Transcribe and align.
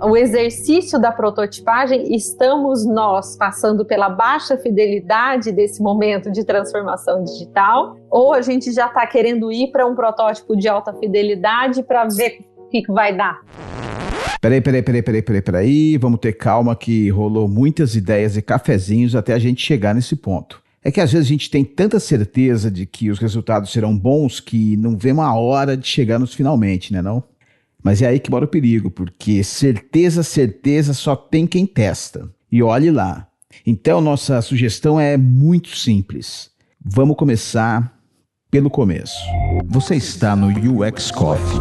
o 0.00 0.16
exercício 0.16 0.98
da 0.98 1.10
prototipagem, 1.10 2.14
estamos 2.14 2.86
nós 2.86 3.36
passando 3.36 3.84
pela 3.84 4.08
baixa 4.08 4.56
fidelidade 4.56 5.50
desse 5.50 5.82
momento 5.82 6.30
de 6.30 6.44
transformação 6.44 7.24
digital, 7.24 7.96
ou 8.08 8.32
a 8.32 8.40
gente 8.40 8.72
já 8.72 8.86
está 8.86 9.06
querendo 9.06 9.50
ir 9.50 9.72
para 9.72 9.86
um 9.86 9.94
protótipo 9.94 10.56
de 10.56 10.68
alta 10.68 10.92
fidelidade 10.92 11.82
para 11.82 12.04
ver 12.04 12.38
o 12.56 12.68
que, 12.68 12.82
que 12.82 12.92
vai 12.92 13.16
dar? 13.16 13.40
Peraí, 14.40 14.60
peraí, 14.60 14.82
peraí, 14.82 15.02
peraí, 15.02 15.22
peraí, 15.22 15.42
peraí. 15.42 15.98
Vamos 15.98 16.20
ter 16.20 16.32
calma 16.34 16.76
que 16.76 17.08
rolou 17.10 17.48
muitas 17.48 17.96
ideias 17.96 18.36
e 18.36 18.42
cafezinhos 18.42 19.16
até 19.16 19.32
a 19.32 19.38
gente 19.38 19.60
chegar 19.60 19.94
nesse 19.94 20.14
ponto. 20.14 20.62
É 20.84 20.92
que 20.92 21.00
às 21.00 21.12
vezes 21.12 21.26
a 21.26 21.30
gente 21.30 21.50
tem 21.50 21.64
tanta 21.64 21.98
certeza 21.98 22.70
de 22.70 22.86
que 22.86 23.10
os 23.10 23.18
resultados 23.18 23.72
serão 23.72 23.98
bons 23.98 24.38
que 24.38 24.76
não 24.76 24.96
vê 24.96 25.10
uma 25.10 25.34
hora 25.36 25.76
de 25.76 25.88
chegar 25.88 26.20
nos 26.20 26.34
finalmente, 26.34 26.92
né 26.92 27.02
não? 27.02 27.24
Mas 27.88 28.02
é 28.02 28.06
aí 28.08 28.20
que 28.20 28.30
mora 28.30 28.44
o 28.44 28.48
perigo, 28.48 28.90
porque 28.90 29.42
certeza, 29.42 30.22
certeza 30.22 30.92
só 30.92 31.16
tem 31.16 31.46
quem 31.46 31.66
testa. 31.66 32.28
E 32.52 32.62
olhe 32.62 32.90
lá. 32.90 33.26
Então 33.66 33.98
nossa 33.98 34.42
sugestão 34.42 35.00
é 35.00 35.16
muito 35.16 35.74
simples. 35.74 36.50
Vamos 36.84 37.16
começar 37.16 37.98
pelo 38.50 38.68
começo. 38.68 39.16
Você 39.68 39.96
está 39.96 40.36
no 40.36 40.48
UX 40.48 41.10
Coffee. 41.10 41.58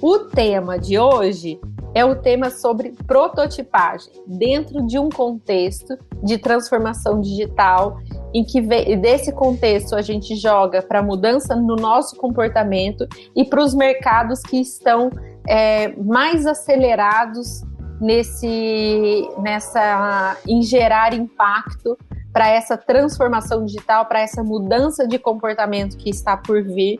O 0.00 0.20
tema 0.20 0.78
de 0.78 0.98
hoje 0.98 1.60
é 1.94 2.02
o 2.02 2.16
tema 2.16 2.48
sobre 2.48 2.94
prototipagem, 3.06 4.10
dentro 4.26 4.86
de 4.86 4.98
um 4.98 5.10
contexto 5.10 5.98
de 6.22 6.38
transformação 6.38 7.20
digital, 7.20 7.98
em 8.32 8.44
que 8.44 8.60
desse 8.60 9.32
contexto 9.32 9.94
a 9.94 10.02
gente 10.02 10.36
joga 10.36 10.82
para 10.82 11.02
mudança 11.02 11.56
no 11.56 11.76
nosso 11.76 12.16
comportamento 12.16 13.06
e 13.34 13.44
para 13.44 13.62
os 13.62 13.74
mercados 13.74 14.40
que 14.40 14.60
estão 14.60 15.10
é, 15.48 15.88
mais 15.96 16.46
acelerados 16.46 17.62
nesse, 18.00 19.28
nessa, 19.38 20.36
em 20.46 20.62
gerar 20.62 21.12
impacto 21.12 21.98
para 22.32 22.48
essa 22.48 22.76
transformação 22.76 23.64
digital, 23.64 24.06
para 24.06 24.20
essa 24.20 24.42
mudança 24.42 25.06
de 25.06 25.18
comportamento 25.18 25.96
que 25.96 26.10
está 26.10 26.36
por 26.36 26.62
vir 26.62 26.98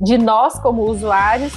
de 0.00 0.16
nós 0.16 0.58
como 0.60 0.82
usuários 0.84 1.52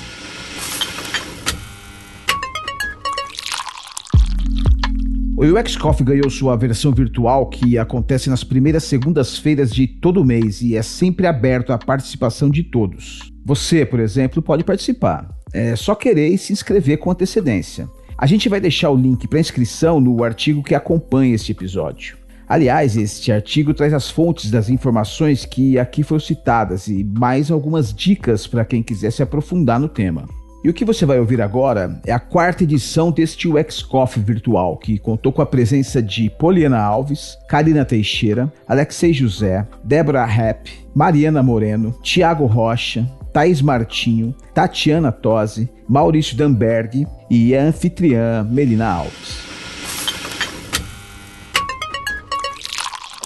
O 5.38 5.44
UX 5.44 5.76
Coffee 5.76 6.06
ganhou 6.06 6.30
sua 6.30 6.56
versão 6.56 6.94
virtual 6.94 7.48
que 7.48 7.78
acontece 7.78 8.30
nas 8.30 8.42
primeiras 8.42 8.86
segundas-feiras 8.86 9.70
de 9.70 9.86
todo 9.86 10.24
mês 10.24 10.62
e 10.62 10.78
é 10.78 10.82
sempre 10.82 11.28
aberto 11.28 11.74
à 11.74 11.78
participação 11.78 12.50
de 12.50 12.64
todos. 12.64 13.34
Você, 13.44 13.86
por 13.86 14.00
exemplo, 14.00 14.42
pode 14.42 14.64
participar. 14.64 15.30
É 15.52 15.76
só 15.76 15.94
querer 15.94 16.30
e 16.30 16.38
se 16.38 16.54
inscrever 16.54 17.00
com 17.00 17.12
antecedência. 17.12 17.90
A 18.18 18.26
gente 18.26 18.48
vai 18.48 18.62
deixar 18.62 18.92
o 18.92 18.96
link 18.96 19.28
para 19.28 19.38
inscrição 19.38 20.00
no 20.00 20.24
artigo 20.24 20.64
que 20.64 20.74
acompanha 20.74 21.36
este 21.36 21.52
episódio. 21.52 22.16
Aliás, 22.48 22.96
este 22.96 23.30
artigo 23.30 23.74
traz 23.74 23.94
as 23.94 24.10
fontes 24.10 24.50
das 24.50 24.70
informações 24.70 25.46
que 25.46 25.78
aqui 25.78 26.02
foram 26.02 26.22
citadas 26.22 26.88
e 26.88 27.04
mais 27.04 27.52
algumas 27.52 27.94
dicas 27.94 28.48
para 28.48 28.64
quem 28.64 28.82
quiser 28.82 29.12
se 29.12 29.22
aprofundar 29.22 29.82
no 29.82 29.90
tema. 29.90 30.26
E 30.66 30.70
o 30.70 30.74
que 30.74 30.84
você 30.84 31.06
vai 31.06 31.20
ouvir 31.20 31.44
agora 31.44 32.02
é 32.08 32.12
a 32.12 32.20
quarta 32.20 32.64
edição 32.64 33.12
deste 33.12 33.48
UX 33.48 33.84
Coffee 33.84 34.24
virtual, 34.24 34.78
que 34.78 34.98
contou 34.98 35.32
com 35.32 35.44
a 35.44 35.46
presença 35.46 36.02
de 36.02 36.28
Poliana 36.28 36.82
Alves, 36.82 37.38
Karina 37.48 37.86
Teixeira, 37.86 38.52
Alexei 38.68 39.14
José, 39.14 39.68
Débora 39.84 40.26
Rapp, 40.26 40.72
Mariana 40.96 41.44
Moreno, 41.44 41.92
Tiago 42.02 42.48
Rocha, 42.48 43.06
Thaís 43.32 43.62
Martinho, 43.62 44.36
Tatiana 44.56 45.12
Tosi, 45.12 45.72
Maurício 45.88 46.36
Damberg 46.36 47.06
e 47.30 47.56
a 47.56 47.62
anfitriã 47.62 48.44
Melina 48.44 48.92
Alves. 48.92 49.46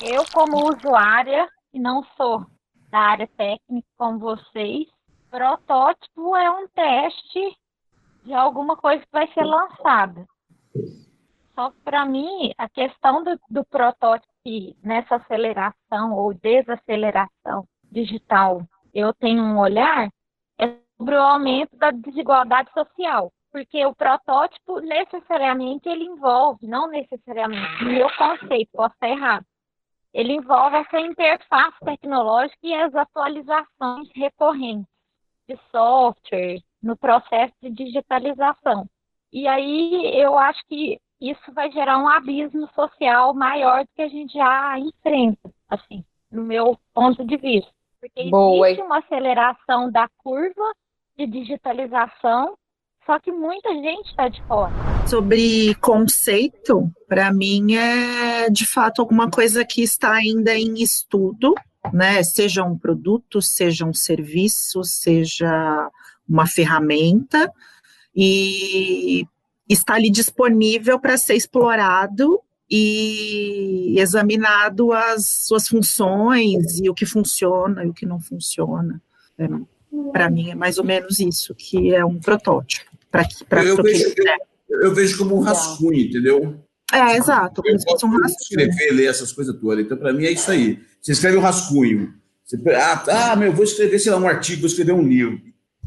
Eu, 0.03 0.25
como 0.33 0.75
usuária, 0.75 1.47
e 1.73 1.79
não 1.79 2.03
sou 2.17 2.45
da 2.91 2.99
área 2.99 3.29
técnica 3.37 3.87
como 3.97 4.19
vocês, 4.19 4.87
Protótipo 5.29 6.35
é 6.35 6.49
um 6.49 6.67
teste 6.69 7.57
de 8.23 8.33
alguma 8.33 8.75
coisa 8.75 9.03
que 9.03 9.11
vai 9.11 9.27
ser 9.33 9.43
lançada. 9.43 10.25
Só 11.53 11.69
que 11.71 11.79
para 11.81 12.05
mim, 12.05 12.51
a 12.57 12.67
questão 12.67 13.23
do, 13.23 13.39
do 13.49 13.63
protótipo 13.65 14.29
nessa 14.83 15.17
aceleração 15.17 16.13
ou 16.13 16.33
desaceleração 16.33 17.67
digital, 17.91 18.63
eu 18.93 19.13
tenho 19.13 19.43
um 19.43 19.59
olhar 19.59 20.09
é 20.57 20.75
sobre 20.97 21.15
o 21.15 21.21
aumento 21.21 21.77
da 21.77 21.91
desigualdade 21.91 22.71
social. 22.73 23.31
Porque 23.51 23.85
o 23.85 23.95
protótipo 23.95 24.79
necessariamente 24.79 25.89
ele 25.89 26.05
envolve, 26.05 26.67
não 26.67 26.87
necessariamente, 26.87 27.83
meu 27.83 28.07
conceito, 28.15 28.69
posso 28.71 28.93
estar 28.93 29.09
errado, 29.09 29.45
ele 30.13 30.33
envolve 30.33 30.77
essa 30.77 30.99
interface 30.99 31.77
tecnológica 31.83 32.59
e 32.63 32.73
as 32.75 32.93
atualizações 32.95 34.07
recorrentes 34.15 34.98
de 35.49 35.59
software, 35.71 36.61
no 36.81 36.95
processo 36.95 37.53
de 37.61 37.71
digitalização. 37.71 38.87
E 39.33 39.47
aí 39.47 40.11
eu 40.15 40.37
acho 40.37 40.61
que 40.67 40.99
isso 41.19 41.51
vai 41.53 41.71
gerar 41.71 41.97
um 41.97 42.07
abismo 42.07 42.69
social 42.73 43.33
maior 43.33 43.83
do 43.83 43.89
que 43.95 44.01
a 44.01 44.07
gente 44.07 44.33
já 44.33 44.79
enfrenta, 44.79 45.51
assim, 45.67 46.03
no 46.31 46.43
meu 46.43 46.77
ponto 46.93 47.25
de 47.25 47.35
vista. 47.35 47.71
Porque 47.99 48.29
Boa. 48.29 48.67
existe 48.67 48.85
uma 48.85 48.99
aceleração 48.99 49.91
da 49.91 50.07
curva 50.19 50.73
de 51.17 51.27
digitalização, 51.27 52.57
só 53.05 53.19
que 53.19 53.31
muita 53.31 53.73
gente 53.73 54.09
está 54.09 54.29
de 54.29 54.41
fora. 54.43 54.71
Sobre 55.05 55.75
conceito, 55.75 56.89
para 57.07 57.33
mim 57.33 57.75
é 57.75 58.49
de 58.49 58.65
fato 58.65 59.01
alguma 59.01 59.29
coisa 59.29 59.65
que 59.65 59.81
está 59.81 60.13
ainda 60.13 60.55
em 60.55 60.75
estudo, 60.75 61.53
né? 61.93 62.21
Seja 62.23 62.63
um 62.63 62.77
produto, 62.77 63.41
seja 63.41 63.85
um 63.85 63.93
serviço, 63.93 64.83
seja 64.83 65.89
uma 66.27 66.45
ferramenta, 66.45 67.51
e 68.15 69.25
está 69.67 69.95
ali 69.95 70.09
disponível 70.09 70.99
para 70.99 71.17
ser 71.17 71.35
explorado 71.35 72.39
e 72.69 73.95
examinado 73.97 74.93
as 74.93 75.27
suas 75.47 75.67
funções 75.67 76.79
e 76.79 76.89
o 76.89 76.93
que 76.93 77.05
funciona 77.05 77.83
e 77.83 77.89
o 77.89 77.93
que 77.93 78.05
não 78.05 78.19
funciona. 78.19 79.01
É, 79.37 79.47
para 80.11 80.29
mim 80.29 80.51
é 80.51 80.55
mais 80.55 80.77
ou 80.77 80.83
menos 80.83 81.19
isso 81.19 81.55
que 81.55 81.93
é 81.93 82.05
um 82.05 82.19
protótipo. 82.19 82.89
Pra, 83.09 83.27
pra 83.47 83.63
eu, 83.63 83.75
vejo, 83.81 84.13
eu, 84.69 84.81
eu, 84.81 84.93
vejo 84.93 85.17
como 85.17 85.35
um 85.35 85.39
rascunho, 85.39 85.99
entendeu? 85.99 86.63
É, 86.93 87.17
exato. 87.17 87.61
Eu 87.65 87.77
posso 87.85 88.07
um 88.07 88.25
escrever, 88.25 88.91
ler 88.91 89.09
essas 89.09 89.31
coisas 89.31 89.55
todas. 89.59 89.85
Então, 89.85 89.97
para 89.97 90.13
mim, 90.13 90.25
é 90.25 90.31
isso 90.31 90.49
aí. 90.49 90.79
Você 91.01 91.11
escreve 91.11 91.37
um 91.37 91.41
rascunho. 91.41 92.13
Você, 92.43 92.57
ah, 92.71 93.31
ah, 93.31 93.35
meu, 93.35 93.53
vou 93.53 93.63
escrever, 93.63 93.99
sei 93.99 94.11
lá, 94.11 94.17
um 94.17 94.27
artigo, 94.27 94.61
vou 94.61 94.67
escrever 94.67 94.93
um 94.93 95.07
livro. 95.07 95.39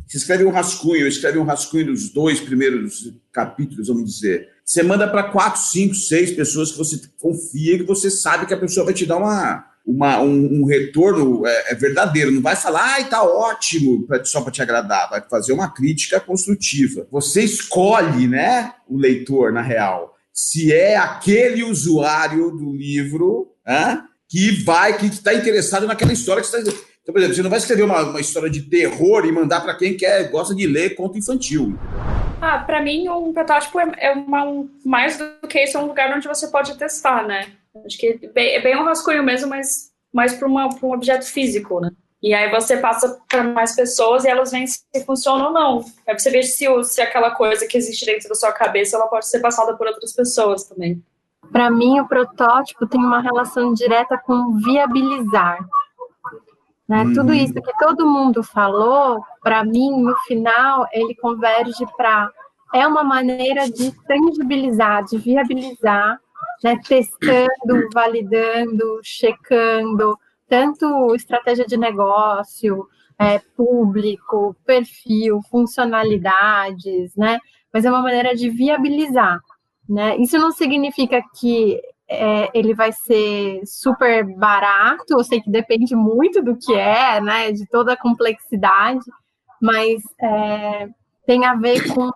Você 0.06 0.18
escreve 0.18 0.44
um 0.44 0.50
rascunho, 0.50 1.06
escreve 1.06 1.38
um 1.38 1.44
rascunho 1.44 1.86
dos 1.86 2.10
dois 2.10 2.40
primeiros 2.40 3.12
capítulos, 3.32 3.88
vamos 3.88 4.04
dizer. 4.04 4.48
Você 4.64 4.82
manda 4.82 5.08
para 5.08 5.24
quatro, 5.24 5.60
cinco, 5.60 5.94
seis 5.94 6.30
pessoas 6.30 6.70
que 6.70 6.78
você 6.78 7.00
confia, 7.19 7.78
que 7.78 7.84
você 7.84 8.10
sabe 8.10 8.46
que 8.46 8.54
a 8.54 8.58
pessoa 8.58 8.84
vai 8.84 8.94
te 8.94 9.04
dar 9.04 9.16
uma, 9.16 9.64
uma, 9.84 10.20
um, 10.20 10.60
um 10.60 10.64
retorno 10.66 11.44
é, 11.44 11.72
é, 11.72 11.74
verdadeiro. 11.74 12.30
Não 12.30 12.42
vai 12.42 12.54
falar, 12.54 12.94
ai, 12.94 13.08
tá 13.08 13.24
ótimo, 13.24 14.06
pra, 14.06 14.24
só 14.24 14.40
para 14.40 14.52
te 14.52 14.62
agradar. 14.62 15.10
Vai 15.10 15.22
fazer 15.28 15.52
uma 15.52 15.69
crítica 15.69 16.20
construtiva. 16.20 17.08
Você 17.10 17.42
escolhe, 17.42 18.28
né, 18.28 18.72
o 18.88 18.96
leitor, 18.96 19.52
na 19.52 19.62
real 19.62 20.12
se 20.42 20.72
é 20.72 20.97
aquele 20.97 21.62
usuário 21.62 22.50
do 22.50 22.72
livro 22.72 23.53
que 24.28 24.50
vai, 24.64 24.98
que 24.98 25.06
está 25.06 25.32
interessado 25.32 25.86
naquela 25.86 26.12
história 26.12 26.42
que 26.42 26.48
você 26.48 26.58
está 26.58 26.72
Então, 27.00 27.12
por 27.12 27.19
exemplo, 27.19 27.36
você 27.36 27.42
não 27.42 27.50
vai 27.50 27.60
escrever 27.60 27.84
uma, 27.84 28.03
uma 28.03 28.20
história 28.20 28.50
de 28.50 28.62
terror 28.62 29.25
e 29.25 29.31
mandar 29.31 29.61
para 29.61 29.76
quem 29.76 29.96
quer, 29.96 30.31
gosta 30.31 30.52
de 30.52 30.67
ler 30.67 30.96
conto 30.96 31.17
infantil. 31.17 31.78
Ah, 32.40 32.58
para 32.58 32.82
mim, 32.82 33.08
um 33.08 33.32
protótipo 33.32 33.78
é, 33.78 33.93
é 33.99 34.12
uma, 34.12 34.44
um, 34.44 34.69
mais 34.84 35.17
do 35.17 35.46
que 35.49 35.62
isso, 35.62 35.76
é 35.76 35.81
um 35.81 35.87
lugar 35.87 36.12
onde 36.12 36.26
você 36.26 36.49
pode 36.49 36.76
testar, 36.76 37.25
né? 37.25 37.52
Acho 37.87 37.96
que 37.96 38.19
é 38.20 38.28
bem, 38.28 38.56
é 38.56 38.61
bem 38.61 38.76
um 38.76 38.84
rascunho 38.84 39.22
mesmo, 39.22 39.49
mas 39.49 39.93
mais 40.12 40.34
para 40.34 40.49
um 40.49 40.93
objeto 40.93 41.25
físico, 41.25 41.78
né? 41.78 41.93
E 42.22 42.32
aí 42.32 42.48
você 42.50 42.76
passa 42.76 43.20
para 43.28 43.42
mais 43.42 43.74
pessoas 43.74 44.24
e 44.24 44.28
elas 44.28 44.52
veem 44.52 44.66
se 44.66 45.04
funciona 45.04 45.46
ou 45.46 45.52
não. 45.52 45.84
Aí 46.06 46.16
você 46.16 46.30
vê 46.30 46.42
se, 46.44 46.66
se 46.84 47.02
aquela 47.02 47.32
coisa 47.32 47.66
que 47.66 47.76
existe 47.76 48.06
dentro 48.06 48.28
da 48.28 48.34
sua 48.36 48.52
cabeça 48.52 48.96
ela 48.96 49.08
pode 49.08 49.26
ser 49.26 49.40
passada 49.40 49.76
por 49.76 49.88
outras 49.88 50.12
pessoas 50.12 50.64
também. 50.64 51.02
Para 51.50 51.69
mim, 51.69 51.98
o 51.98 52.06
protótipo 52.06 52.86
tem 52.86 53.00
uma 53.00 53.20
relação 53.20 53.74
direta 53.74 54.16
com 54.16 54.56
viabilizar. 54.58 55.58
Né? 56.88 57.02
Uhum. 57.02 57.14
Tudo 57.14 57.34
isso 57.34 57.54
que 57.54 57.78
todo 57.78 58.08
mundo 58.08 58.42
falou, 58.42 59.22
para 59.42 59.64
mim, 59.64 60.02
no 60.02 60.16
final, 60.26 60.86
ele 60.92 61.14
converge 61.16 61.84
para. 61.96 62.30
É 62.72 62.86
uma 62.86 63.04
maneira 63.04 63.69
de 63.69 63.92
tangibilizar, 64.06 65.04
de 65.04 65.19
viabilizar, 65.19 66.19
né? 66.64 66.78
testando, 66.88 67.88
validando, 67.92 69.00
checando, 69.02 70.19
tanto 70.52 71.14
estratégia 71.14 71.64
de 71.64 71.78
negócio, 71.78 72.87
é, 73.19 73.38
público, 73.56 74.54
perfil, 74.66 75.40
funcionalidades, 75.50 77.16
né? 77.16 77.38
Mas 77.72 77.87
é 77.87 77.90
uma 77.90 78.02
maneira 78.02 78.34
de 78.37 78.50
viabilizar, 78.50 79.40
né? 79.88 80.14
Isso 80.19 80.38
não 80.38 80.52
significa 80.52 81.22
que 81.40 81.81
é, 82.06 82.50
ele 82.52 82.75
vai 82.75 82.93
ser 82.93 83.62
super 83.64 84.26
barato, 84.37 85.14
eu 85.14 85.25
sei 85.25 85.40
que 85.40 85.50
depende 85.50 85.96
muito 85.96 86.43
do 86.43 86.55
que 86.55 86.75
é, 86.75 87.19
né? 87.19 87.50
De 87.50 87.66
toda 87.70 87.94
a 87.94 87.98
complexidade, 87.98 89.06
mas 89.58 90.02
é, 90.20 90.87
tem 91.25 91.46
a 91.46 91.55
ver 91.55 91.94
com 91.94 92.10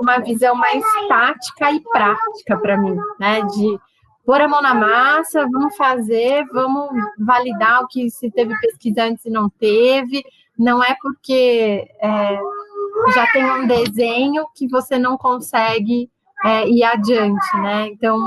uma 0.00 0.20
visão 0.20 0.54
mais 0.54 0.84
tática 1.08 1.72
e 1.72 1.80
prática 1.80 2.56
para 2.58 2.80
mim, 2.80 2.96
né? 3.18 3.40
De 3.42 3.76
pôr 4.24 4.40
a 4.40 4.48
mão 4.48 4.62
na 4.62 4.74
massa, 4.74 5.46
vamos 5.50 5.76
fazer, 5.76 6.44
vamos 6.52 6.90
validar 7.18 7.82
o 7.82 7.88
que 7.88 8.10
se 8.10 8.30
teve 8.30 8.58
pesquisa 8.60 9.04
antes 9.04 9.24
e 9.24 9.30
não 9.30 9.48
teve. 9.48 10.22
Não 10.58 10.82
é 10.82 10.94
porque 11.00 11.88
é, 12.00 12.38
já 13.14 13.26
tem 13.32 13.44
um 13.44 13.66
desenho 13.66 14.46
que 14.54 14.68
você 14.68 14.98
não 14.98 15.16
consegue 15.16 16.10
é, 16.44 16.68
ir 16.68 16.84
adiante, 16.84 17.56
né? 17.60 17.88
Então, 17.88 18.18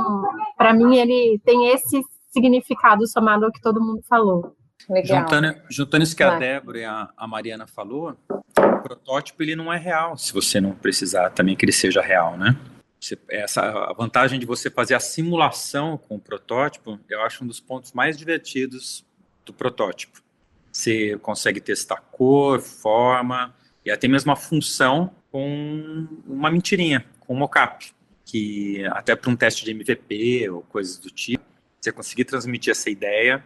para 0.57 0.73
mim, 0.73 0.97
ele 0.97 1.39
tem 1.45 1.67
esse 1.69 2.01
significado 2.29 3.07
somado 3.07 3.45
ao 3.45 3.51
que 3.51 3.61
todo 3.61 3.81
mundo 3.81 4.01
falou. 4.07 4.55
Legal. 4.89 5.21
Juntando, 5.21 5.55
juntando 5.69 6.03
isso 6.03 6.15
que 6.15 6.23
a 6.23 6.37
Débora 6.37 6.77
e 6.77 6.85
a, 6.85 7.09
a 7.15 7.27
Mariana 7.27 7.65
falou, 7.65 8.15
o 8.29 8.79
protótipo 8.83 9.41
ele 9.41 9.55
não 9.55 9.73
é 9.73 9.77
real, 9.77 10.17
se 10.17 10.33
você 10.33 10.61
não 10.61 10.71
precisar 10.71 11.29
também 11.31 11.55
que 11.55 11.65
ele 11.65 11.71
seja 11.71 12.01
real, 12.01 12.37
né? 12.37 12.55
Você, 13.05 13.19
essa, 13.29 13.61
a 13.61 13.93
vantagem 13.93 14.39
de 14.39 14.47
você 14.47 14.67
fazer 14.67 14.95
a 14.95 14.99
simulação 14.99 15.95
com 15.95 16.15
o 16.15 16.19
protótipo, 16.19 16.99
eu 17.07 17.21
acho 17.21 17.43
um 17.43 17.47
dos 17.47 17.59
pontos 17.59 17.93
mais 17.93 18.17
divertidos 18.17 19.05
do 19.45 19.53
protótipo. 19.53 20.23
Você 20.71 21.15
consegue 21.19 21.61
testar 21.61 21.97
cor, 21.97 22.59
forma 22.59 23.53
e 23.85 23.91
até 23.91 24.07
mesmo 24.07 24.31
a 24.31 24.35
função 24.35 25.11
com 25.31 26.07
uma 26.25 26.49
mentirinha, 26.49 27.05
com 27.19 27.35
um 27.35 27.37
mockup, 27.37 27.93
que 28.25 28.83
até 28.87 29.15
para 29.15 29.29
um 29.29 29.35
teste 29.35 29.63
de 29.63 29.69
MVP 29.69 30.49
ou 30.49 30.63
coisas 30.63 30.97
do 30.97 31.11
tipo, 31.11 31.45
você 31.79 31.91
conseguir 31.91 32.25
transmitir 32.25 32.71
essa 32.71 32.89
ideia 32.89 33.45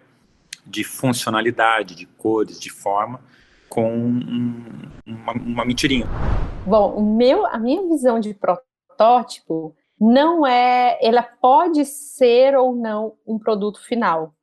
de 0.65 0.85
funcionalidade, 0.85 1.95
de 1.95 2.05
cores, 2.05 2.57
de 2.61 2.69
forma, 2.69 3.19
com 3.67 3.93
um, 3.93 4.63
uma, 5.05 5.33
uma 5.33 5.65
mentirinha. 5.65 6.07
Bom, 6.65 6.93
o 6.93 7.17
meu, 7.17 7.45
a 7.45 7.59
minha 7.59 7.85
visão 7.89 8.21
de 8.21 8.33
protótipo 8.33 8.68
não 9.99 10.45
é, 10.47 10.97
ela 11.01 11.23
pode 11.23 11.85
ser 11.85 12.55
ou 12.55 12.73
não 12.73 13.17
um 13.27 13.37
produto 13.37 13.81
final. 13.81 14.33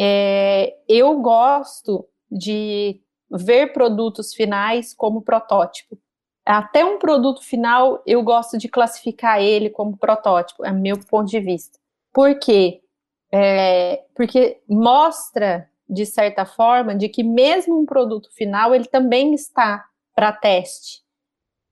É, 0.00 0.76
eu 0.88 1.20
gosto 1.20 2.08
de 2.30 3.00
ver 3.30 3.72
produtos 3.72 4.34
finais 4.34 4.94
como 4.94 5.22
protótipo. 5.22 5.98
Até 6.44 6.84
um 6.84 6.98
produto 6.98 7.42
final, 7.42 8.02
eu 8.06 8.22
gosto 8.22 8.56
de 8.56 8.68
classificar 8.68 9.42
ele 9.42 9.68
como 9.68 9.96
protótipo, 9.96 10.64
é 10.64 10.70
meu 10.70 10.98
ponto 10.98 11.28
de 11.28 11.40
vista. 11.40 11.78
Por 12.12 12.38
quê? 12.38 12.82
É, 13.32 14.04
porque 14.14 14.62
mostra, 14.68 15.68
de 15.88 16.06
certa 16.06 16.46
forma, 16.46 16.94
de 16.94 17.08
que 17.08 17.22
mesmo 17.22 17.78
um 17.78 17.84
produto 17.84 18.30
final, 18.32 18.74
ele 18.74 18.86
também 18.86 19.34
está 19.34 19.84
para 20.14 20.32
teste. 20.32 21.05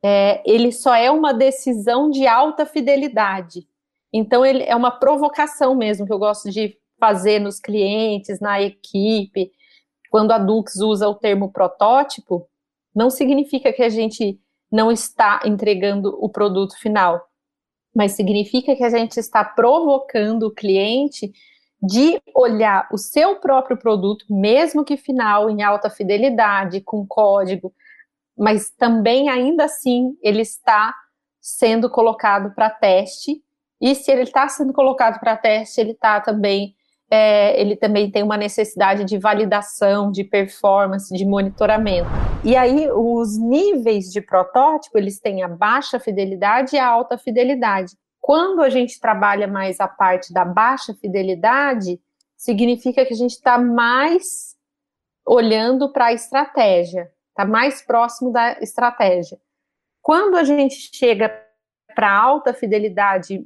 É, 0.05 0.43
ele 0.45 0.71
só 0.71 0.95
é 0.95 1.11
uma 1.11 1.33
decisão 1.33 2.11
de 2.11 2.27
alta 2.27 2.67
fidelidade. 2.67 3.67
Então, 4.13 4.45
ele 4.45 4.63
é 4.65 4.77
uma 4.77 4.91
provocação 4.91 5.75
mesmo 5.75 6.07
que 6.07 6.13
eu 6.13 6.19
gosto 6.19 6.51
de 6.51 6.77
fazer 7.01 7.39
nos 7.39 7.59
clientes, 7.59 8.41
na 8.41 8.61
equipe. 8.61 9.51
Quando 10.11 10.33
a 10.33 10.39
Dux 10.39 10.77
usa 10.77 11.09
o 11.09 11.15
termo 11.15 11.51
protótipo, 11.51 12.47
não 12.95 13.11
significa 13.11 13.73
que 13.73 13.83
a 13.83 13.89
gente 13.89 14.39
não 14.71 14.93
está 14.93 15.41
entregando 15.45 16.17
o 16.21 16.29
produto 16.29 16.79
final 16.79 17.27
mas 17.95 18.13
significa 18.13 18.75
que 18.75 18.83
a 18.83 18.91
gente 18.91 19.19
está 19.19 19.45
provocando 19.45 20.45
o 20.45 20.51
cliente 20.51 21.33
de 21.81 22.21
olhar 22.35 22.89
o 22.91 22.99
seu 22.99 23.37
próprio 23.37 23.77
produto, 23.77 24.25
mesmo 24.29 24.85
que 24.85 24.97
final, 24.97 25.49
em 25.49 25.63
alta 25.63 25.89
fidelidade, 25.89 26.81
com 26.81 27.07
código, 27.07 27.73
mas 28.37 28.71
também 28.71 29.29
ainda 29.29 29.65
assim 29.65 30.17
ele 30.23 30.43
está 30.43 30.95
sendo 31.41 31.91
colocado 31.91 32.55
para 32.55 32.71
teste. 32.71 33.43
E 33.81 33.95
se 33.95 34.11
ele 34.11 34.23
está 34.23 34.49
sendo 34.49 34.73
colocado 34.73 35.21
para 35.21 35.37
teste, 35.37 35.81
ele 35.81 35.93
está 35.93 36.21
também 36.21 36.75
é, 37.11 37.61
ele 37.61 37.77
também 37.77 38.11
tem 38.11 38.23
uma 38.23 38.37
necessidade 38.37 39.05
de 39.05 39.19
validação, 39.19 40.11
de 40.11 40.25
performance, 40.25 41.15
de 41.15 41.25
monitoramento. 41.25 42.09
E 42.43 42.57
aí, 42.57 42.91
os 42.91 43.39
níveis 43.39 44.07
de 44.11 44.21
protótipo, 44.21 44.99
eles 44.99 45.21
têm 45.21 45.43
a 45.43 45.49
baixa 45.49 46.01
fidelidade 46.01 46.75
e 46.75 46.79
a 46.79 46.87
alta 46.87 47.17
fidelidade. 47.17 47.93
Quando 48.21 48.63
a 48.63 48.71
gente 48.71 48.99
trabalha 48.99 49.47
mais 49.47 49.81
a 49.81 49.87
parte 49.87 50.33
da 50.33 50.45
baixa 50.45 50.95
fidelidade, 50.95 52.01
significa 52.37 53.05
que 53.05 53.13
a 53.13 53.17
gente 53.17 53.33
está 53.33 53.59
mais 53.59 54.55
olhando 55.27 55.93
para 55.93 56.07
a 56.07 56.13
estratégia, 56.13 57.11
está 57.35 57.45
mais 57.45 57.83
próximo 57.83 58.33
da 58.33 58.53
estratégia. 58.61 59.37
Quando 60.01 60.37
a 60.37 60.45
gente 60.45 60.91
chega 60.95 61.29
para 61.95 62.13
alta 62.13 62.55
fidelidade 62.55 63.45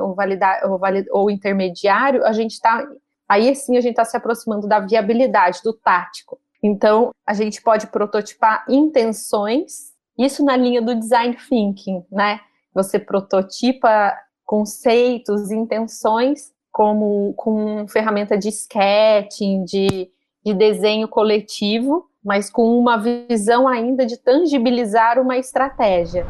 ou, 0.00 0.14
valida, 0.14 0.60
ou, 0.64 0.78
valid, 0.78 1.06
ou 1.10 1.30
intermediário, 1.30 2.24
a 2.24 2.32
gente 2.32 2.52
está 2.52 2.86
aí 3.28 3.54
sim 3.54 3.76
a 3.76 3.80
gente 3.80 3.92
está 3.92 4.04
se 4.04 4.16
aproximando 4.16 4.68
da 4.68 4.80
viabilidade, 4.80 5.60
do 5.62 5.72
tático. 5.72 6.38
Então, 6.62 7.10
a 7.26 7.32
gente 7.32 7.62
pode 7.62 7.86
prototipar 7.86 8.64
intenções, 8.68 9.94
isso 10.18 10.44
na 10.44 10.56
linha 10.56 10.82
do 10.82 10.94
design 10.94 11.36
thinking, 11.48 12.04
né? 12.10 12.40
Você 12.74 12.98
prototipa 12.98 14.14
conceitos, 14.44 15.50
intenções, 15.50 16.52
como 16.70 17.32
com 17.34 17.86
ferramenta 17.88 18.36
de 18.36 18.48
sketching, 18.48 19.64
de, 19.64 20.10
de 20.44 20.54
desenho 20.54 21.08
coletivo, 21.08 22.09
mas 22.24 22.50
com 22.50 22.78
uma 22.78 22.96
visão 22.96 23.66
ainda 23.66 24.04
de 24.04 24.16
tangibilizar 24.16 25.18
uma 25.20 25.38
estratégia. 25.38 26.26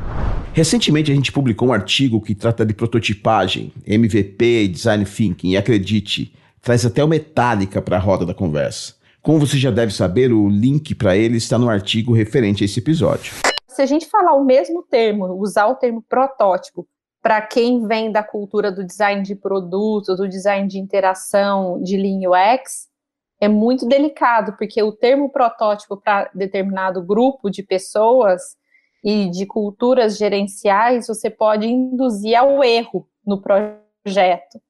Recentemente 0.53 1.13
a 1.13 1.15
gente 1.15 1.33
publicou 1.33 1.69
um 1.69 1.73
artigo 1.73 2.21
que 2.21 2.35
trata 2.35 2.65
de 2.67 2.75
prototipagem, 2.75 3.73
MVP 3.87 4.65
e 4.65 4.69
design 4.69 5.05
thinking, 5.05 5.51
e 5.51 5.57
acredite, 5.57 6.35
traz 6.61 6.85
até 6.85 7.03
o 7.03 7.09
Metallica 7.09 7.81
para 7.81 7.97
a 7.97 8.01
roda 8.01 8.27
da 8.27 8.35
conversa. 8.35 8.95
Como 9.23 9.39
você 9.39 9.59
já 9.59 9.71
deve 9.71 9.93
saber, 9.93 10.33
o 10.33 10.49
link 10.49 10.95
para 10.95 11.17
ele 11.17 11.37
está 11.37 11.59
no 11.59 11.69
artigo 11.69 12.13
referente 12.13 12.65
a 12.65 12.67
esse 12.67 12.81
episódio. 12.81 13.35
Se 13.69 13.83
a 13.83 13.87
gente 13.87 14.07
falar 14.07 14.35
o 14.35 14.45
mesmo 14.45 14.83
termo, 14.83 15.27
usar 15.41 15.67
o 15.67 15.77
termo 15.77 16.03
protótipo, 16.09 16.87
para 17.23 17.41
quem 17.43 17.87
vem 17.87 18.11
da 18.11 18.23
cultura 18.23 18.73
do 18.73 18.85
design 18.85 19.23
de 19.23 19.35
produto, 19.35 20.17
do 20.17 20.29
design 20.29 20.67
de 20.67 20.79
interação, 20.79 21.81
de 21.83 21.97
Lean 21.97 22.29
UX, 22.29 22.90
é 23.41 23.49
muito 23.49 23.89
delicado, 23.89 24.55
porque 24.59 24.83
o 24.83 24.93
termo 24.93 25.31
protótipo 25.31 25.97
para 25.97 26.31
determinado 26.35 27.03
grupo 27.03 27.51
de 27.51 27.63
pessoas 27.63 28.59
e 29.03 29.31
de 29.31 29.47
culturas 29.47 30.19
gerenciais, 30.19 31.07
você 31.07 31.31
pode 31.31 31.67
induzir 31.67 32.39
ao 32.39 32.63
erro 32.63 33.09
no 33.25 33.41
projeto. 33.41 34.61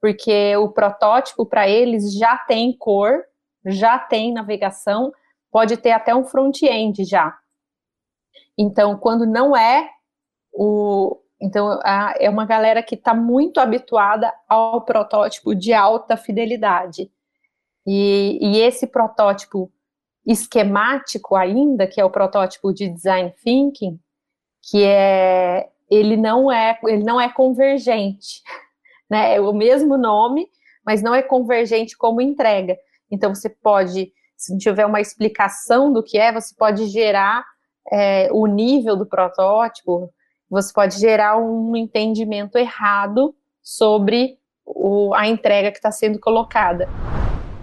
Porque 0.00 0.56
o 0.56 0.68
protótipo 0.68 1.44
para 1.44 1.68
eles 1.68 2.14
já 2.14 2.38
tem 2.38 2.76
cor, 2.76 3.24
já 3.64 3.98
tem 3.98 4.32
navegação, 4.32 5.12
pode 5.50 5.76
ter 5.76 5.90
até 5.90 6.14
um 6.14 6.24
front-end 6.24 7.04
já. 7.04 7.36
Então, 8.56 8.96
quando 8.96 9.26
não 9.26 9.56
é 9.56 9.90
o. 10.52 11.20
Então, 11.40 11.80
é 12.18 12.30
uma 12.30 12.46
galera 12.46 12.82
que 12.82 12.94
está 12.94 13.12
muito 13.12 13.58
habituada 13.58 14.32
ao 14.48 14.82
protótipo 14.82 15.54
de 15.54 15.74
alta 15.74 16.16
fidelidade. 16.16 17.10
E, 17.86 18.38
e 18.40 18.60
esse 18.60 18.86
protótipo 18.86 19.70
esquemático 20.26 21.36
ainda, 21.36 21.86
que 21.86 22.00
é 22.00 22.04
o 22.04 22.10
protótipo 22.10 22.72
de 22.72 22.88
design 22.88 23.32
thinking, 23.44 23.98
que 24.62 24.82
é 24.82 25.68
ele 25.88 26.16
não 26.16 26.50
é 26.50 26.76
ele 26.84 27.04
não 27.04 27.20
é 27.20 27.28
convergente, 27.28 28.42
né? 29.08 29.36
É 29.36 29.40
o 29.40 29.52
mesmo 29.52 29.96
nome, 29.96 30.48
mas 30.84 31.00
não 31.00 31.14
é 31.14 31.22
convergente 31.22 31.96
como 31.96 32.20
entrega. 32.20 32.76
Então 33.10 33.32
você 33.32 33.48
pode, 33.48 34.12
se 34.36 34.58
tiver 34.58 34.84
uma 34.84 35.00
explicação 35.00 35.92
do 35.92 36.02
que 36.02 36.18
é, 36.18 36.32
você 36.32 36.52
pode 36.56 36.86
gerar 36.86 37.44
é, 37.92 38.28
o 38.32 38.46
nível 38.46 38.96
do 38.96 39.06
protótipo, 39.06 40.12
você 40.50 40.72
pode 40.72 40.98
gerar 40.98 41.38
um 41.38 41.76
entendimento 41.76 42.58
errado 42.58 43.34
sobre 43.62 44.38
o, 44.64 45.14
a 45.14 45.28
entrega 45.28 45.70
que 45.70 45.78
está 45.78 45.92
sendo 45.92 46.18
colocada. 46.18 46.88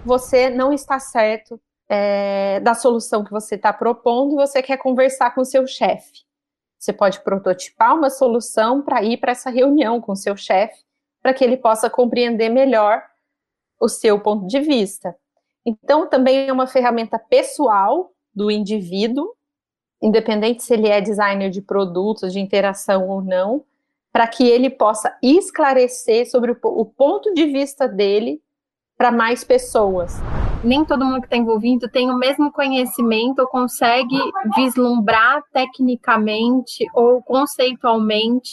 Você 0.04 0.50
não 0.50 0.70
está 0.70 0.98
certo 0.98 1.58
é, 1.88 2.60
da 2.60 2.74
solução 2.74 3.24
que 3.24 3.30
você 3.30 3.54
está 3.54 3.72
propondo 3.72 4.34
e 4.34 4.36
você 4.36 4.62
quer 4.62 4.76
conversar 4.76 5.34
com 5.34 5.40
o 5.40 5.46
seu 5.46 5.66
chefe. 5.66 6.24
Você 6.78 6.92
pode 6.92 7.20
prototipar 7.20 7.94
uma 7.94 8.10
solução 8.10 8.82
para 8.82 9.02
ir 9.02 9.16
para 9.16 9.32
essa 9.32 9.48
reunião 9.48 10.02
com 10.02 10.12
o 10.12 10.16
seu 10.16 10.36
chefe, 10.36 10.84
para 11.22 11.32
que 11.32 11.42
ele 11.42 11.56
possa 11.56 11.88
compreender 11.88 12.50
melhor 12.50 13.02
o 13.80 13.88
seu 13.88 14.20
ponto 14.20 14.46
de 14.46 14.60
vista. 14.60 15.16
Então, 15.64 16.06
também 16.06 16.48
é 16.48 16.52
uma 16.52 16.66
ferramenta 16.66 17.18
pessoal 17.18 18.12
do 18.34 18.50
indivíduo, 18.50 19.34
independente 20.02 20.62
se 20.62 20.74
ele 20.74 20.88
é 20.88 21.00
designer 21.00 21.48
de 21.48 21.62
produtos, 21.62 22.34
de 22.34 22.40
interação 22.40 23.08
ou 23.08 23.22
não, 23.22 23.64
para 24.12 24.28
que 24.28 24.46
ele 24.46 24.68
possa 24.68 25.16
esclarecer 25.22 26.30
sobre 26.30 26.52
o, 26.52 26.58
o 26.62 26.84
ponto 26.84 27.32
de 27.32 27.46
vista 27.46 27.88
dele 27.88 28.43
para 28.96 29.10
mais 29.10 29.44
pessoas. 29.44 30.20
Nem 30.62 30.84
todo 30.84 31.04
mundo 31.04 31.20
que 31.20 31.26
está 31.26 31.36
envolvido 31.36 31.88
tem 31.88 32.10
o 32.10 32.16
mesmo 32.16 32.50
conhecimento 32.50 33.40
ou 33.40 33.48
consegue 33.48 34.16
vislumbrar 34.56 35.42
tecnicamente 35.52 36.86
ou 36.94 37.22
conceitualmente 37.22 38.52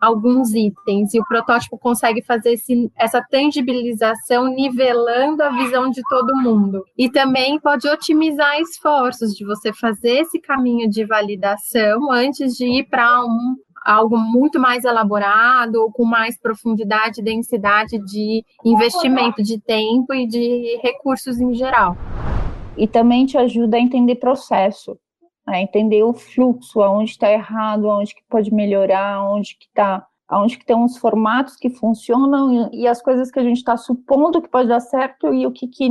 alguns 0.00 0.54
itens 0.54 1.12
e 1.12 1.20
o 1.20 1.24
protótipo 1.24 1.76
consegue 1.76 2.22
fazer 2.22 2.52
esse, 2.52 2.90
essa 2.96 3.20
tangibilização 3.28 4.46
nivelando 4.46 5.42
a 5.42 5.50
visão 5.50 5.90
de 5.90 6.00
todo 6.08 6.36
mundo. 6.36 6.84
E 6.96 7.10
também 7.10 7.58
pode 7.58 7.88
otimizar 7.88 8.60
esforços 8.60 9.34
de 9.34 9.44
você 9.44 9.72
fazer 9.72 10.20
esse 10.20 10.40
caminho 10.40 10.88
de 10.88 11.04
validação 11.04 12.12
antes 12.12 12.54
de 12.54 12.66
ir 12.66 12.84
para 12.88 13.24
um 13.24 13.56
algo 13.88 14.18
muito 14.18 14.60
mais 14.60 14.84
elaborado 14.84 15.90
com 15.92 16.04
mais 16.04 16.38
profundidade 16.38 17.20
e 17.20 17.24
densidade 17.24 17.98
de 18.04 18.44
investimento 18.64 19.42
de 19.42 19.58
tempo 19.60 20.12
e 20.14 20.26
de 20.26 20.78
recursos 20.82 21.40
em 21.40 21.54
geral. 21.54 21.96
E 22.76 22.86
também 22.86 23.26
te 23.26 23.38
ajuda 23.38 23.76
a 23.76 23.80
entender 23.80 24.16
processo 24.16 24.98
a 25.48 25.60
entender 25.60 26.02
o 26.02 26.12
fluxo, 26.12 26.82
aonde 26.82 27.12
está 27.12 27.30
errado, 27.30 27.90
aonde 27.90 28.14
que 28.14 28.22
pode 28.28 28.52
melhorar, 28.52 29.14
aonde 29.14 29.56
que 29.56 29.64
está, 29.66 30.06
aonde 30.28 30.58
que 30.58 30.66
tem 30.66 30.76
uns 30.76 30.98
formatos 30.98 31.56
que 31.56 31.70
funcionam 31.70 32.70
e, 32.70 32.82
e 32.82 32.86
as 32.86 33.00
coisas 33.00 33.30
que 33.30 33.38
a 33.38 33.42
gente 33.42 33.56
está 33.56 33.76
supondo 33.76 34.42
que 34.42 34.48
pode 34.48 34.68
dar 34.68 34.80
certo 34.80 35.32
e 35.32 35.46
o 35.46 35.50
que, 35.50 35.66
que 35.66 35.88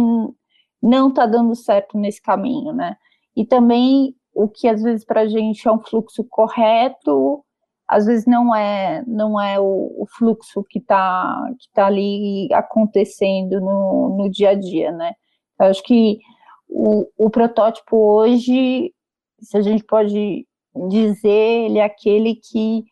não 0.81 1.09
está 1.09 1.25
dando 1.25 1.55
certo 1.55 1.97
nesse 1.97 2.21
caminho, 2.21 2.71
né? 2.71 2.95
E 3.35 3.45
também 3.45 4.15
o 4.33 4.47
que 4.47 4.67
às 4.67 4.83
vezes 4.83 5.03
para 5.03 5.21
a 5.21 5.27
gente 5.27 5.67
é 5.67 5.71
um 5.71 5.79
fluxo 5.79 6.23
correto, 6.29 7.43
às 7.87 8.05
vezes 8.05 8.25
não 8.25 8.53
é 8.55 9.03
não 9.07 9.39
é 9.39 9.59
o, 9.59 9.93
o 10.01 10.05
fluxo 10.17 10.63
que 10.69 10.79
está 10.79 11.43
que 11.59 11.69
tá 11.73 11.87
ali 11.87 12.49
acontecendo 12.53 13.61
no, 13.61 14.17
no 14.17 14.29
dia 14.29 14.49
a 14.49 14.53
dia, 14.53 14.91
né? 14.91 15.13
Eu 15.59 15.67
acho 15.67 15.83
que 15.83 16.19
o, 16.67 17.07
o 17.17 17.29
protótipo 17.29 17.95
hoje 17.97 18.93
se 19.41 19.57
a 19.57 19.61
gente 19.61 19.83
pode 19.83 20.47
dizer, 20.89 21.65
ele 21.65 21.79
é 21.79 21.83
aquele 21.83 22.35
que 22.35 22.85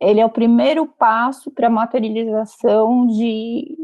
ele 0.00 0.20
é 0.20 0.26
o 0.26 0.30
primeiro 0.30 0.86
passo 0.86 1.50
para 1.50 1.66
a 1.66 1.70
materialização 1.70 3.06
de, 3.06 3.76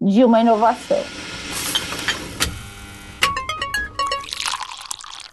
de 0.00 0.24
uma 0.24 0.40
inovação. 0.40 0.98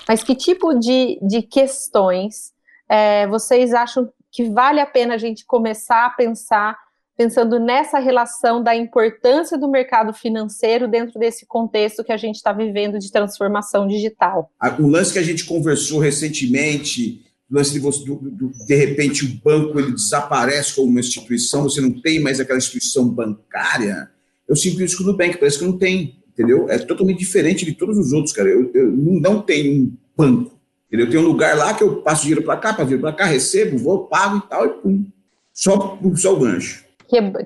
Mas 0.07 0.23
que 0.23 0.35
tipo 0.35 0.73
de, 0.73 1.19
de 1.21 1.41
questões 1.43 2.53
é, 2.89 3.27
vocês 3.27 3.73
acham 3.73 4.11
que 4.35 4.49
vale 4.49 4.81
a 4.81 4.85
pena 4.85 5.15
a 5.15 5.17
gente 5.17 5.45
começar 5.45 6.05
a 6.05 6.09
pensar 6.09 6.77
pensando 7.17 7.57
nessa 7.57 7.97
relação 7.99 8.61
da 8.61 8.75
importância 8.75 9.57
do 9.57 9.69
mercado 9.69 10.11
financeiro 10.11 10.89
dentro 10.89 11.17
desse 11.17 11.45
contexto 11.45 12.03
que 12.03 12.11
a 12.11 12.17
gente 12.17 12.35
está 12.35 12.51
vivendo 12.51 12.99
de 12.99 13.09
transformação 13.09 13.87
digital. 13.87 14.51
O 14.77 14.87
lance 14.87 15.13
que 15.13 15.19
a 15.19 15.23
gente 15.23 15.45
conversou 15.45 15.99
recentemente, 15.99 17.23
o 17.49 17.55
lance 17.55 17.71
de, 17.71 17.79
você, 17.79 18.03
do, 18.03 18.15
do, 18.15 18.51
de 18.67 18.75
repente 18.75 19.23
o 19.23 19.41
banco 19.41 19.79
ele 19.79 19.93
desaparece 19.93 20.75
como 20.75 20.89
uma 20.89 20.99
instituição, 20.99 21.63
você 21.63 21.79
não 21.79 22.01
tem 22.01 22.19
mais 22.19 22.41
aquela 22.41 22.59
instituição 22.59 23.07
bancária. 23.07 24.09
Eu 24.45 24.57
sinto 24.57 24.83
isso 24.83 24.97
com 24.97 25.03
o 25.03 25.07
Nubank, 25.07 25.37
parece 25.37 25.59
que 25.59 25.65
não 25.65 25.77
tem, 25.77 26.21
entendeu? 26.27 26.69
É 26.69 26.77
totalmente 26.77 27.19
diferente 27.19 27.63
de 27.63 27.71
todos 27.71 27.97
os 27.97 28.11
outros, 28.11 28.33
cara. 28.33 28.49
Eu, 28.49 28.69
eu 28.73 28.91
não 28.91 29.41
tenho 29.41 29.83
um 29.83 29.97
banco. 30.17 30.54
Entendeu? 30.87 31.07
Eu 31.07 31.11
tenho 31.11 31.23
um 31.23 31.27
lugar 31.27 31.57
lá 31.57 31.73
que 31.73 31.83
eu 31.83 32.01
passo 32.01 32.23
dinheiro 32.23 32.43
para 32.43 32.57
cá, 32.57 32.69
passo 32.69 32.85
dinheiro 32.85 33.01
para 33.01 33.13
cá, 33.13 33.25
recebo, 33.25 33.77
vou, 33.77 34.07
pago 34.07 34.37
e 34.37 34.49
tal, 34.49 34.65
e 34.65 34.69
pum. 34.69 35.05
Só, 35.53 35.97
só 36.15 36.33
o 36.33 36.39
gancho 36.39 36.85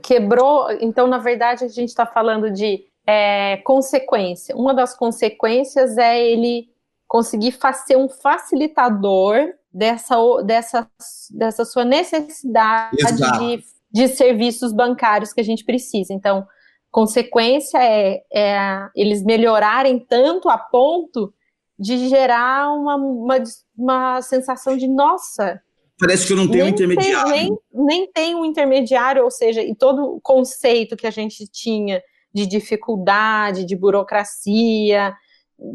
quebrou. 0.01 0.71
Então, 0.79 1.07
na 1.07 1.17
verdade, 1.17 1.65
a 1.65 1.67
gente 1.67 1.89
está 1.89 2.05
falando 2.05 2.51
de 2.51 2.85
é, 3.05 3.57
consequência. 3.57 4.55
Uma 4.55 4.73
das 4.73 4.95
consequências 4.95 5.97
é 5.97 6.19
ele 6.19 6.69
conseguir 7.07 7.57
ser 7.85 7.97
um 7.97 8.07
facilitador 8.07 9.53
dessa, 9.73 10.15
dessa, 10.43 10.89
dessa 11.31 11.65
sua 11.65 11.83
necessidade 11.83 12.97
de, 13.39 13.63
de, 13.91 14.07
serviços 14.09 14.71
bancários 14.71 15.33
que 15.33 15.41
a 15.41 15.43
gente 15.43 15.65
precisa. 15.65 16.13
Então, 16.13 16.47
consequência 16.91 17.79
é, 17.81 18.21
é 18.31 18.87
eles 18.95 19.23
melhorarem 19.23 19.99
tanto 19.99 20.49
a 20.49 20.57
ponto 20.57 21.33
de 21.79 22.09
gerar 22.09 22.73
uma, 22.73 22.95
uma, 22.95 23.43
uma 23.77 24.21
sensação 24.21 24.75
de 24.75 24.87
nossa, 24.87 25.61
Parece 25.99 26.25
que 26.25 26.31
eu 26.31 26.37
não 26.37 26.49
tenho 26.49 26.63
nem 26.63 26.71
um 26.71 26.75
intermediário. 26.75 27.33
Tem, 27.33 27.49
nem, 27.49 27.59
nem 27.73 28.11
tem 28.11 28.35
um 28.35 28.45
intermediário, 28.45 29.21
ou 29.21 29.29
seja, 29.29 29.61
e 29.61 29.75
todo 29.75 30.15
o 30.15 30.21
conceito 30.21 30.95
que 30.95 31.05
a 31.05 31.11
gente 31.11 31.45
tinha 31.51 32.01
de 32.33 32.47
dificuldade, 32.47 33.65
de 33.65 33.75
burocracia, 33.75 35.13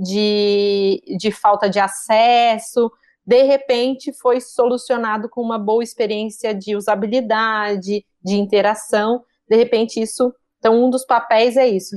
de, 0.02 1.02
de 1.18 1.30
falta 1.30 1.68
de 1.68 1.78
acesso, 1.78 2.90
de 3.26 3.42
repente 3.42 4.12
foi 4.14 4.40
solucionado 4.40 5.28
com 5.28 5.42
uma 5.42 5.58
boa 5.58 5.84
experiência 5.84 6.54
de 6.54 6.74
usabilidade, 6.74 8.04
de 8.22 8.34
interação. 8.34 9.22
De 9.46 9.56
repente, 9.56 10.00
isso. 10.00 10.32
Então, 10.58 10.86
um 10.86 10.88
dos 10.88 11.04
papéis 11.04 11.58
é 11.58 11.66
isso: 11.68 11.96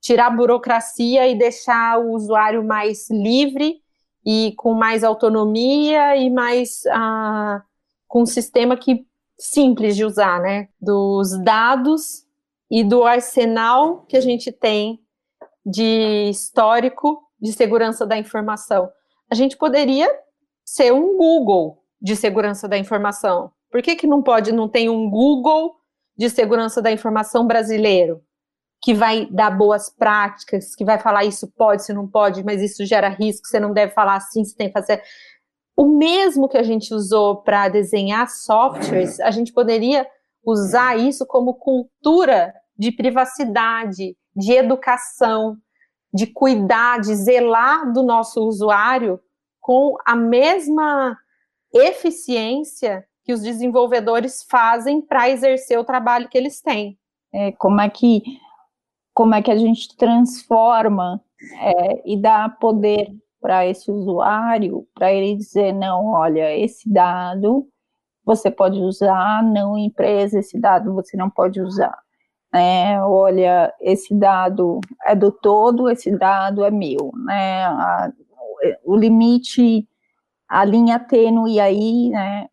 tirar 0.00 0.26
a 0.26 0.30
burocracia 0.30 1.26
e 1.28 1.36
deixar 1.36 1.98
o 1.98 2.12
usuário 2.12 2.64
mais 2.64 3.10
livre 3.10 3.80
e 4.24 4.54
com 4.56 4.74
mais 4.74 5.04
autonomia 5.04 6.16
e 6.16 6.30
mais 6.30 6.82
uh, 6.86 7.62
com 8.08 8.22
um 8.22 8.26
sistema 8.26 8.76
que 8.76 9.06
simples 9.38 9.96
de 9.96 10.04
usar, 10.04 10.40
né? 10.40 10.68
Dos 10.80 11.38
dados 11.42 12.26
e 12.70 12.82
do 12.82 13.04
arsenal 13.04 14.04
que 14.08 14.16
a 14.16 14.20
gente 14.20 14.50
tem 14.50 15.00
de 15.64 16.28
histórico 16.30 17.22
de 17.40 17.52
segurança 17.52 18.06
da 18.06 18.16
informação. 18.16 18.90
A 19.30 19.34
gente 19.34 19.56
poderia 19.56 20.08
ser 20.64 20.92
um 20.92 21.16
Google 21.16 21.82
de 22.00 22.16
segurança 22.16 22.68
da 22.68 22.78
informação. 22.78 23.50
Por 23.70 23.82
que, 23.82 23.96
que 23.96 24.06
não 24.06 24.22
pode, 24.22 24.52
não 24.52 24.68
tem 24.68 24.88
um 24.88 25.10
Google 25.10 25.76
de 26.16 26.30
segurança 26.30 26.80
da 26.80 26.90
informação 26.90 27.46
brasileiro? 27.46 28.22
Que 28.82 28.94
vai 28.94 29.26
dar 29.30 29.50
boas 29.50 29.90
práticas, 29.90 30.74
que 30.74 30.84
vai 30.84 30.98
falar 30.98 31.24
isso 31.24 31.50
pode, 31.56 31.82
isso 31.82 31.94
não 31.94 32.06
pode, 32.06 32.44
mas 32.44 32.62
isso 32.62 32.84
gera 32.84 33.08
risco, 33.08 33.46
você 33.46 33.58
não 33.58 33.72
deve 33.72 33.92
falar 33.92 34.16
assim, 34.16 34.44
você 34.44 34.54
tem 34.54 34.68
que 34.68 34.72
fazer. 34.72 35.02
O 35.76 35.86
mesmo 35.86 36.48
que 36.48 36.56
a 36.56 36.62
gente 36.62 36.94
usou 36.94 37.42
para 37.42 37.68
desenhar 37.68 38.28
softwares, 38.28 39.20
a 39.20 39.30
gente 39.30 39.52
poderia 39.52 40.06
usar 40.44 40.98
isso 40.98 41.26
como 41.26 41.54
cultura 41.54 42.54
de 42.78 42.92
privacidade, 42.92 44.16
de 44.34 44.52
educação, 44.52 45.56
de 46.12 46.26
cuidar, 46.26 47.00
de 47.00 47.14
zelar 47.14 47.92
do 47.92 48.02
nosso 48.02 48.40
usuário 48.46 49.20
com 49.60 49.96
a 50.06 50.14
mesma 50.14 51.16
eficiência 51.74 53.04
que 53.24 53.32
os 53.32 53.42
desenvolvedores 53.42 54.46
fazem 54.48 55.00
para 55.02 55.28
exercer 55.28 55.78
o 55.78 55.84
trabalho 55.84 56.28
que 56.28 56.38
eles 56.38 56.60
têm. 56.60 56.96
É, 57.34 57.50
como 57.52 57.80
é 57.80 57.90
que 57.90 58.22
como 59.16 59.34
é 59.34 59.40
que 59.40 59.50
a 59.50 59.56
gente 59.56 59.96
transforma 59.96 61.22
é, 61.58 62.02
e 62.04 62.20
dá 62.20 62.50
poder 62.50 63.10
para 63.40 63.66
esse 63.66 63.90
usuário, 63.90 64.86
para 64.94 65.10
ele 65.10 65.34
dizer, 65.36 65.72
não, 65.72 66.08
olha, 66.08 66.54
esse 66.54 66.86
dado 66.86 67.66
você 68.22 68.50
pode 68.50 68.78
usar, 68.78 69.42
não 69.42 69.78
empresa, 69.78 70.38
esse 70.38 70.60
dado 70.60 70.92
você 70.92 71.16
não 71.16 71.30
pode 71.30 71.62
usar. 71.62 71.98
É, 72.54 73.00
olha, 73.02 73.72
esse 73.80 74.14
dado 74.14 74.80
é 75.06 75.14
do 75.14 75.32
todo, 75.32 75.88
esse 75.88 76.10
dado 76.10 76.62
é 76.62 76.70
meu, 76.70 77.10
né? 77.24 77.64
A, 77.64 78.12
o 78.84 78.94
limite, 78.94 79.88
a 80.46 80.62
linha 80.62 80.98
tênue 80.98 81.58
aí, 81.58 82.10
né? 82.10 82.50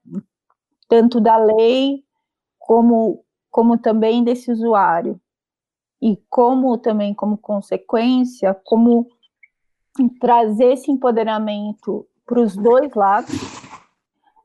Tanto 0.88 1.20
da 1.20 1.36
lei 1.36 2.06
como, 2.58 3.22
como 3.52 3.78
também 3.78 4.24
desse 4.24 4.50
usuário 4.50 5.20
e 6.04 6.22
como 6.30 6.78
também 6.78 7.14
como 7.14 7.38
consequência, 7.38 8.54
como 8.66 9.08
trazer 10.20 10.74
esse 10.74 10.92
empoderamento 10.92 12.06
para 12.26 12.42
os 12.42 12.58
dois 12.58 12.94
lados, 12.94 13.34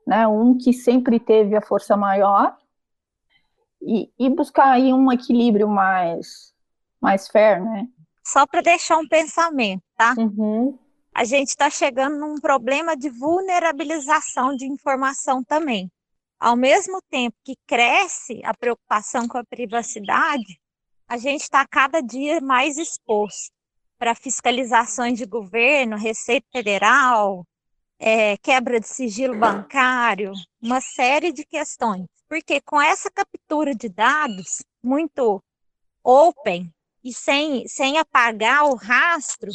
né? 0.07 0.25
Um 0.25 0.57
que 0.57 0.71
sempre 0.71 1.19
teve 1.19 1.57
a 1.57 1.61
força 1.61 1.97
maior 1.97 2.55
e, 3.81 4.09
e 4.17 4.29
buscar 4.29 4.71
aí 4.71 4.93
um 4.93 5.11
equilíbrio 5.11 5.67
mais 5.67 6.53
mais 7.01 7.27
fair, 7.27 7.61
né? 7.61 7.89
Só 8.23 8.47
para 8.47 8.61
deixar 8.61 8.97
um 8.97 9.07
pensamento, 9.07 9.83
tá? 9.97 10.15
Uhum. 10.17 10.79
A 11.13 11.25
gente 11.25 11.49
está 11.49 11.69
chegando 11.69 12.17
num 12.17 12.35
problema 12.35 12.95
de 12.95 13.09
vulnerabilização 13.09 14.55
de 14.55 14.65
informação 14.65 15.43
também. 15.43 15.91
Ao 16.39 16.55
mesmo 16.55 17.01
tempo 17.09 17.35
que 17.43 17.57
cresce 17.67 18.39
a 18.45 18.53
preocupação 18.53 19.27
com 19.27 19.37
a 19.37 19.43
privacidade, 19.43 20.57
a 21.09 21.17
gente 21.17 21.41
está 21.41 21.65
cada 21.67 22.01
dia 22.01 22.39
mais 22.39 22.77
exposto. 22.77 23.51
para 23.97 24.15
fiscalizações 24.15 25.17
de 25.17 25.25
governo, 25.25 25.97
Receita 25.97 26.47
Federal, 26.53 27.45
é, 27.99 28.37
quebra 28.37 28.79
de 28.79 28.87
sigilo 28.87 29.37
bancário, 29.37 30.31
uma 30.61 30.79
série 30.79 31.33
de 31.33 31.43
questões. 31.43 32.05
Porque 32.29 32.61
com 32.61 32.81
essa 32.81 33.11
captura 33.11 33.75
de 33.75 33.89
dados 33.89 34.63
muito 34.81 35.43
open 36.01 36.73
e 37.03 37.11
sem, 37.11 37.67
sem 37.67 37.97
apagar 37.97 38.63
o 38.67 38.75
rastro, 38.75 39.51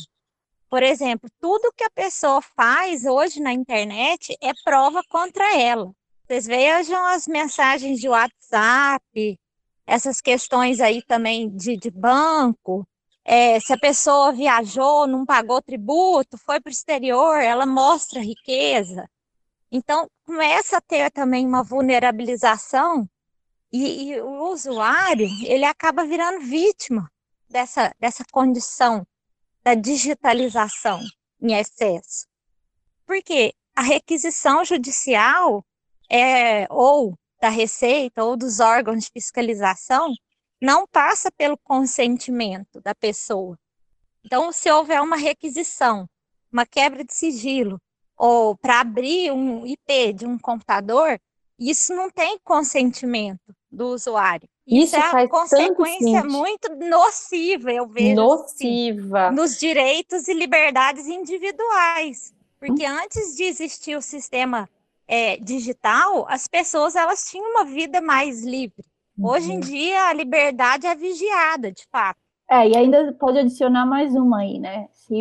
por 0.68 0.82
exemplo, 0.82 1.30
tudo 1.40 1.72
que 1.74 1.84
a 1.84 1.90
pessoa 1.90 2.42
faz 2.42 3.06
hoje 3.06 3.40
na 3.40 3.54
internet 3.54 4.36
é 4.42 4.52
prova 4.62 5.02
contra 5.08 5.58
ela. 5.58 5.90
Vocês 6.26 6.44
vejam 6.46 7.02
as 7.06 7.26
mensagens 7.26 7.98
de 7.98 8.10
WhatsApp, 8.10 9.38
essas 9.86 10.20
questões 10.20 10.80
aí 10.80 11.02
também 11.02 11.48
de, 11.48 11.76
de 11.76 11.90
banco, 11.90 12.86
é, 13.24 13.58
se 13.60 13.72
a 13.72 13.78
pessoa 13.78 14.32
viajou, 14.32 15.06
não 15.06 15.24
pagou 15.24 15.62
tributo, 15.62 16.36
foi 16.38 16.60
para 16.60 16.70
o 16.70 16.72
exterior, 16.72 17.38
ela 17.40 17.66
mostra 17.66 18.20
riqueza. 18.20 19.08
Então, 19.72 20.08
começa 20.26 20.76
a 20.76 20.80
ter 20.80 21.10
também 21.10 21.46
uma 21.46 21.62
vulnerabilização 21.62 23.08
e, 23.72 24.12
e 24.12 24.20
o 24.20 24.52
usuário, 24.52 25.26
ele 25.44 25.64
acaba 25.64 26.04
virando 26.04 26.44
vítima 26.44 27.10
dessa, 27.48 27.92
dessa 27.98 28.24
condição 28.30 29.04
da 29.64 29.74
digitalização 29.74 31.00
em 31.42 31.54
excesso. 31.54 32.26
Porque 33.06 33.54
a 33.74 33.82
requisição 33.82 34.64
judicial 34.64 35.64
é, 36.10 36.66
ou 36.70 37.18
da 37.44 37.50
Receita 37.50 38.24
ou 38.24 38.38
dos 38.38 38.58
órgãos 38.58 39.04
de 39.04 39.10
fiscalização 39.12 40.14
não 40.62 40.86
passa 40.86 41.30
pelo 41.30 41.58
consentimento 41.58 42.80
da 42.80 42.94
pessoa. 42.94 43.58
Então, 44.24 44.50
se 44.50 44.70
houver 44.70 45.02
uma 45.02 45.16
requisição, 45.16 46.08
uma 46.50 46.64
quebra 46.64 47.04
de 47.04 47.12
sigilo, 47.12 47.78
ou 48.16 48.56
para 48.56 48.80
abrir 48.80 49.30
um 49.30 49.66
IP 49.66 50.14
de 50.14 50.24
um 50.24 50.38
computador, 50.38 51.20
isso 51.58 51.94
não 51.94 52.08
tem 52.08 52.38
consentimento 52.42 53.54
do 53.70 53.88
usuário. 53.88 54.48
Isso, 54.66 54.96
isso 54.96 54.96
é 54.96 55.10
faz 55.10 55.28
consequência 55.28 56.24
muito 56.24 56.74
nociva, 56.76 57.70
eu 57.70 57.86
vejo. 57.86 58.22
Assim, 58.22 58.94
nociva. 58.94 59.26
Assim, 59.26 59.36
nos 59.36 59.58
direitos 59.58 60.28
e 60.28 60.32
liberdades 60.32 61.06
individuais. 61.08 62.32
Porque 62.58 62.86
antes 62.86 63.36
de 63.36 63.44
existir 63.44 63.98
o 63.98 64.00
sistema 64.00 64.66
é, 65.06 65.36
digital, 65.36 66.26
as 66.28 66.46
pessoas 66.48 66.96
elas 66.96 67.24
tinham 67.30 67.50
uma 67.50 67.64
vida 67.64 68.00
mais 68.00 68.44
livre. 68.44 68.84
Hoje 69.22 69.52
em 69.52 69.56
uhum. 69.56 69.60
dia, 69.60 70.08
a 70.08 70.12
liberdade 70.12 70.86
é 70.86 70.94
vigiada, 70.94 71.70
de 71.70 71.86
fato. 71.90 72.18
É, 72.50 72.68
e 72.68 72.76
ainda 72.76 73.12
pode 73.18 73.38
adicionar 73.38 73.86
mais 73.86 74.14
uma 74.14 74.40
aí, 74.40 74.58
né? 74.58 74.88
Se 74.92 75.14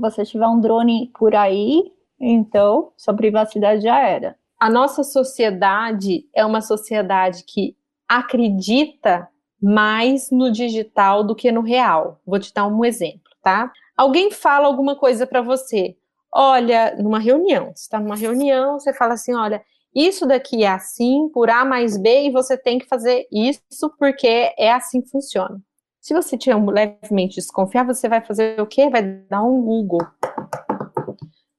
você 0.00 0.24
tiver 0.24 0.46
um 0.46 0.60
drone 0.60 1.10
por 1.18 1.34
aí, 1.34 1.92
então 2.18 2.92
sua 2.96 3.14
privacidade 3.14 3.82
já 3.82 4.00
era. 4.00 4.36
A 4.58 4.70
nossa 4.70 5.02
sociedade 5.02 6.26
é 6.34 6.44
uma 6.44 6.60
sociedade 6.60 7.44
que 7.44 7.76
acredita 8.08 9.28
mais 9.60 10.30
no 10.30 10.50
digital 10.50 11.24
do 11.24 11.34
que 11.34 11.52
no 11.52 11.60
real. 11.60 12.20
Vou 12.26 12.38
te 12.38 12.52
dar 12.52 12.66
um 12.66 12.84
exemplo, 12.84 13.30
tá? 13.42 13.70
Alguém 13.96 14.30
fala 14.30 14.66
alguma 14.66 14.96
coisa 14.96 15.26
para 15.26 15.42
você. 15.42 15.96
Olha, 16.32 16.96
numa 16.96 17.18
reunião, 17.18 17.72
você 17.74 17.82
está 17.82 17.98
numa 17.98 18.16
reunião, 18.16 18.78
você 18.78 18.92
fala 18.92 19.14
assim: 19.14 19.34
olha, 19.34 19.62
isso 19.94 20.26
daqui 20.26 20.62
é 20.62 20.68
assim, 20.68 21.28
por 21.32 21.50
A 21.50 21.64
mais 21.64 21.96
B, 21.96 22.28
e 22.28 22.30
você 22.30 22.56
tem 22.56 22.78
que 22.78 22.86
fazer 22.86 23.26
isso 23.32 23.94
porque 23.98 24.54
é 24.56 24.72
assim 24.72 25.00
que 25.00 25.10
funciona. 25.10 25.60
Se 26.00 26.14
você 26.14 26.38
tiver 26.38 26.56
um 26.56 26.70
levemente 26.70 27.34
desconfiar, 27.36 27.84
você 27.84 28.08
vai 28.08 28.24
fazer 28.24 28.60
o 28.60 28.66
quê? 28.66 28.88
Vai 28.88 29.02
dar 29.02 29.42
um 29.42 29.60
Google. 29.60 30.00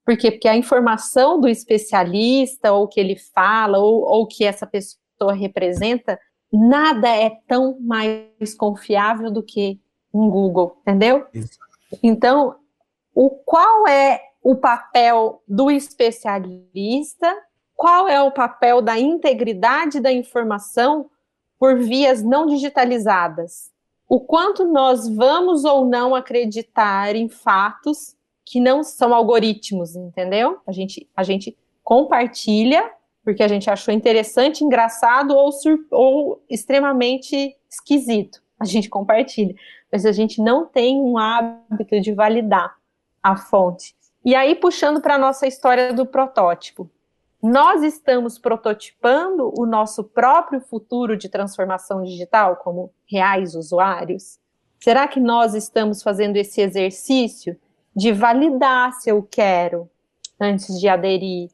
Por 0.03 0.17
quê? 0.17 0.31
Porque 0.31 0.47
a 0.47 0.57
informação 0.57 1.39
do 1.39 1.47
especialista, 1.47 2.71
ou 2.73 2.87
que 2.87 2.99
ele 2.99 3.15
fala, 3.15 3.77
ou, 3.77 4.01
ou 4.01 4.25
que 4.25 4.43
essa 4.43 4.65
pessoa 4.65 5.33
representa, 5.33 6.19
nada 6.51 7.07
é 7.07 7.31
tão 7.47 7.77
mais 7.79 8.55
confiável 8.57 9.29
do 9.29 9.43
que 9.43 9.79
um 10.13 10.29
Google, 10.29 10.77
entendeu? 10.81 11.27
Isso. 11.33 11.59
Então, 12.01 12.55
o 13.13 13.29
qual 13.29 13.87
é 13.87 14.19
o 14.41 14.55
papel 14.55 15.41
do 15.47 15.69
especialista 15.69 17.35
qual 17.81 18.07
é 18.07 18.21
o 18.21 18.29
papel 18.29 18.79
da 18.79 18.99
integridade 18.99 19.99
da 19.99 20.11
informação 20.11 21.09
por 21.57 21.79
vias 21.79 22.21
não 22.21 22.45
digitalizadas? 22.45 23.71
O 24.07 24.19
quanto 24.19 24.71
nós 24.71 25.09
vamos 25.09 25.65
ou 25.65 25.83
não 25.83 26.13
acreditar 26.13 27.15
em 27.15 27.27
fatos 27.27 28.15
que 28.45 28.59
não 28.59 28.83
são 28.83 29.15
algoritmos, 29.15 29.95
entendeu? 29.95 30.59
A 30.67 30.71
gente, 30.71 31.09
a 31.17 31.23
gente 31.23 31.57
compartilha 31.83 32.87
porque 33.23 33.41
a 33.41 33.47
gente 33.47 33.67
achou 33.67 33.91
interessante, 33.91 34.63
engraçado 34.63 35.35
ou, 35.35 35.49
ou 35.89 36.43
extremamente 36.47 37.57
esquisito. 37.67 38.43
A 38.59 38.65
gente 38.65 38.89
compartilha, 38.89 39.55
mas 39.91 40.05
a 40.05 40.11
gente 40.11 40.39
não 40.39 40.67
tem 40.67 41.01
um 41.01 41.17
hábito 41.17 41.99
de 41.99 42.13
validar 42.13 42.75
a 43.23 43.35
fonte. 43.35 43.95
E 44.23 44.35
aí, 44.35 44.53
puxando 44.53 45.01
para 45.01 45.15
a 45.15 45.19
nossa 45.19 45.47
história 45.47 45.93
do 45.93 46.05
protótipo, 46.05 46.89
nós 47.41 47.81
estamos 47.81 48.37
prototipando 48.37 49.51
o 49.57 49.65
nosso 49.65 50.03
próprio 50.03 50.61
futuro 50.61 51.17
de 51.17 51.27
transformação 51.27 52.03
digital 52.03 52.57
como 52.57 52.93
reais 53.09 53.55
usuários? 53.55 54.37
Será 54.79 55.07
que 55.07 55.19
nós 55.19 55.55
estamos 55.55 56.03
fazendo 56.03 56.37
esse 56.37 56.61
exercício 56.61 57.57
de 57.95 58.11
validar 58.11 58.93
se 58.93 59.09
eu 59.09 59.23
quero 59.23 59.89
antes 60.39 60.79
de 60.79 60.87
aderir, 60.87 61.49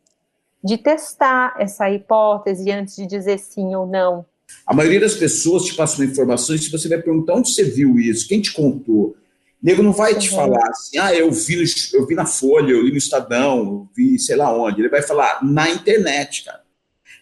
de 0.62 0.78
testar 0.78 1.56
essa 1.58 1.90
hipótese 1.90 2.70
antes 2.70 2.98
de 2.98 3.08
dizer 3.08 3.38
sim 3.40 3.74
ou 3.74 3.88
não? 3.88 4.26
A 4.66 4.74
maioria 4.74 5.00
das 5.00 5.16
pessoas 5.16 5.64
te 5.64 5.74
passa 5.74 6.04
e 6.04 6.60
se 6.60 6.70
você 6.70 6.90
vai 6.90 7.02
perguntar 7.02 7.36
onde 7.36 7.50
você 7.50 7.64
viu 7.64 7.98
isso, 7.98 8.28
quem 8.28 8.42
te 8.42 8.52
contou, 8.54 9.16
nego 9.62 9.82
não 9.82 9.92
vai 9.92 10.18
te 10.18 10.30
uhum. 10.30 10.36
falar 10.36 10.70
assim, 10.70 10.98
ah, 10.98 11.14
eu 11.14 11.32
vi, 11.32 11.64
eu 11.94 12.06
vi 12.06 12.16
na 12.16 12.26
Folha, 12.26 12.72
eu 12.72 12.82
li 12.82 12.92
no 12.92 12.98
Estadão, 12.98 13.58
eu 13.60 13.90
vi 13.96 14.20
sei 14.20 14.36
lá 14.36 14.56
onde. 14.56 14.82
Ele 14.82 14.90
vai 14.90 15.02
falar 15.02 15.44
na 15.44 15.70
internet, 15.70 16.44
cara. 16.44 16.62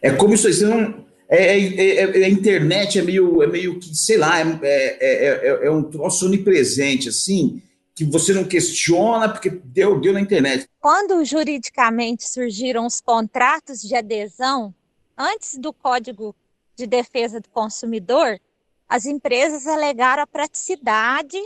É 0.01 0.11
como 0.11 0.33
isso 0.33 0.47
aí, 0.47 0.59
não. 0.61 1.05
É, 1.27 1.57
é, 1.57 1.79
é, 1.79 2.21
é, 2.21 2.25
a 2.25 2.29
internet 2.29 2.99
é 2.99 3.01
meio, 3.01 3.41
é 3.41 3.47
meio 3.47 3.79
que, 3.79 3.95
sei 3.95 4.17
lá, 4.17 4.39
é, 4.39 4.47
é, 4.61 5.59
é, 5.63 5.71
um 5.71 5.83
troço 5.83 6.27
onipresente, 6.27 7.09
assim, 7.09 7.61
que 7.95 8.03
você 8.03 8.33
não 8.33 8.43
questiona 8.43 9.29
porque 9.29 9.49
deu, 9.49 9.99
deu 9.99 10.13
na 10.13 10.21
internet. 10.21 10.67
Quando 10.79 11.23
juridicamente 11.25 12.29
surgiram 12.29 12.85
os 12.85 13.01
contratos 13.01 13.81
de 13.81 13.95
adesão, 13.95 14.73
antes 15.17 15.57
do 15.57 15.73
Código 15.73 16.35
de 16.75 16.85
Defesa 16.85 17.39
do 17.39 17.49
Consumidor, 17.49 18.39
as 18.87 19.05
empresas 19.05 19.65
alegaram 19.65 20.21
a 20.21 20.27
praticidade 20.27 21.37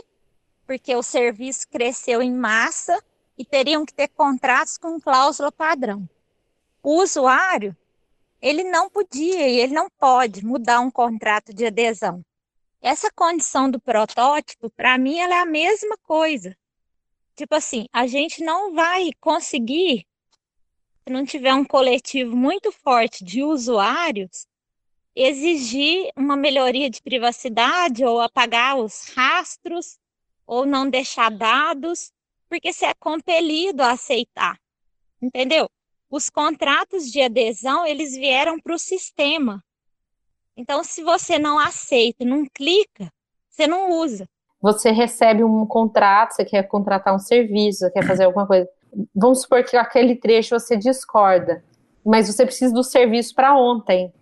porque 0.70 0.94
o 0.94 1.02
serviço 1.02 1.66
cresceu 1.68 2.22
em 2.22 2.32
massa 2.32 2.96
e 3.36 3.44
teriam 3.44 3.84
que 3.84 3.92
ter 3.92 4.06
contratos 4.06 4.78
com 4.78 5.00
cláusula 5.00 5.50
padrão. 5.50 6.08
O 6.80 7.02
usuário, 7.02 7.76
ele 8.40 8.62
não 8.62 8.88
podia 8.88 9.48
e 9.48 9.58
ele 9.58 9.74
não 9.74 9.90
pode 9.98 10.46
mudar 10.46 10.78
um 10.78 10.88
contrato 10.88 11.52
de 11.52 11.66
adesão. 11.66 12.24
Essa 12.80 13.10
condição 13.10 13.68
do 13.68 13.80
protótipo, 13.80 14.70
para 14.70 14.96
mim, 14.96 15.18
ela 15.18 15.34
é 15.34 15.38
a 15.40 15.44
mesma 15.44 15.98
coisa. 16.04 16.56
Tipo 17.34 17.56
assim, 17.56 17.86
a 17.92 18.06
gente 18.06 18.40
não 18.44 18.72
vai 18.72 19.10
conseguir, 19.20 20.06
se 21.04 21.12
não 21.12 21.24
tiver 21.24 21.52
um 21.52 21.64
coletivo 21.64 22.36
muito 22.36 22.70
forte 22.70 23.24
de 23.24 23.42
usuários, 23.42 24.46
exigir 25.16 26.12
uma 26.14 26.36
melhoria 26.36 26.88
de 26.88 27.02
privacidade 27.02 28.04
ou 28.04 28.20
apagar 28.20 28.78
os 28.78 29.08
rastros 29.16 29.98
ou 30.50 30.66
não 30.66 30.90
deixar 30.90 31.30
dados, 31.30 32.10
porque 32.48 32.72
você 32.72 32.86
é 32.86 32.94
compelido 32.98 33.84
a 33.84 33.92
aceitar, 33.92 34.58
entendeu? 35.22 35.70
Os 36.10 36.28
contratos 36.28 37.04
de 37.04 37.22
adesão, 37.22 37.86
eles 37.86 38.16
vieram 38.16 38.58
para 38.58 38.74
o 38.74 38.78
sistema. 38.78 39.62
Então, 40.56 40.82
se 40.82 41.04
você 41.04 41.38
não 41.38 41.56
aceita, 41.56 42.24
não 42.24 42.44
clica, 42.52 43.08
você 43.48 43.68
não 43.68 43.92
usa. 43.92 44.28
Você 44.60 44.90
recebe 44.90 45.44
um 45.44 45.64
contrato, 45.64 46.32
você 46.32 46.44
quer 46.44 46.64
contratar 46.64 47.14
um 47.14 47.20
serviço, 47.20 47.78
você 47.78 47.90
quer 47.92 48.04
fazer 48.04 48.24
alguma 48.24 48.44
coisa. 48.44 48.68
Vamos 49.14 49.42
supor 49.42 49.62
que 49.62 49.76
aquele 49.76 50.16
trecho 50.16 50.58
você 50.58 50.76
discorda, 50.76 51.64
mas 52.04 52.26
você 52.26 52.44
precisa 52.44 52.74
do 52.74 52.82
serviço 52.82 53.36
para 53.36 53.56
ontem. 53.56 54.12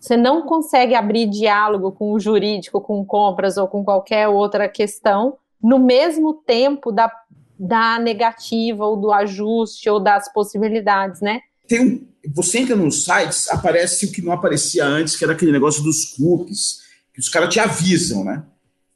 Você 0.00 0.16
não 0.16 0.42
consegue 0.42 0.96
abrir 0.96 1.26
diálogo 1.26 1.92
com 1.92 2.10
o 2.10 2.18
jurídico, 2.18 2.80
com 2.80 3.04
compras 3.04 3.56
ou 3.56 3.68
com 3.68 3.84
qualquer 3.84 4.26
outra 4.26 4.68
questão, 4.68 5.38
no 5.62 5.78
mesmo 5.78 6.34
tempo 6.34 6.92
da, 6.92 7.10
da 7.58 7.98
negativa 7.98 8.84
ou 8.84 8.96
do 8.96 9.12
ajuste 9.12 9.88
ou 9.88 10.00
das 10.00 10.32
possibilidades, 10.32 11.20
né? 11.20 11.40
Tem 11.66 11.80
um, 11.80 12.06
você 12.34 12.58
entra 12.58 12.76
nos 12.76 13.04
sites, 13.04 13.48
aparece 13.50 14.06
o 14.06 14.12
que 14.12 14.22
não 14.22 14.32
aparecia 14.32 14.84
antes, 14.84 15.16
que 15.16 15.24
era 15.24 15.32
aquele 15.32 15.52
negócio 15.52 15.82
dos 15.82 16.16
cookies, 16.16 16.80
que 17.12 17.20
os 17.20 17.28
caras 17.28 17.52
te 17.52 17.60
avisam, 17.60 18.24
né? 18.24 18.44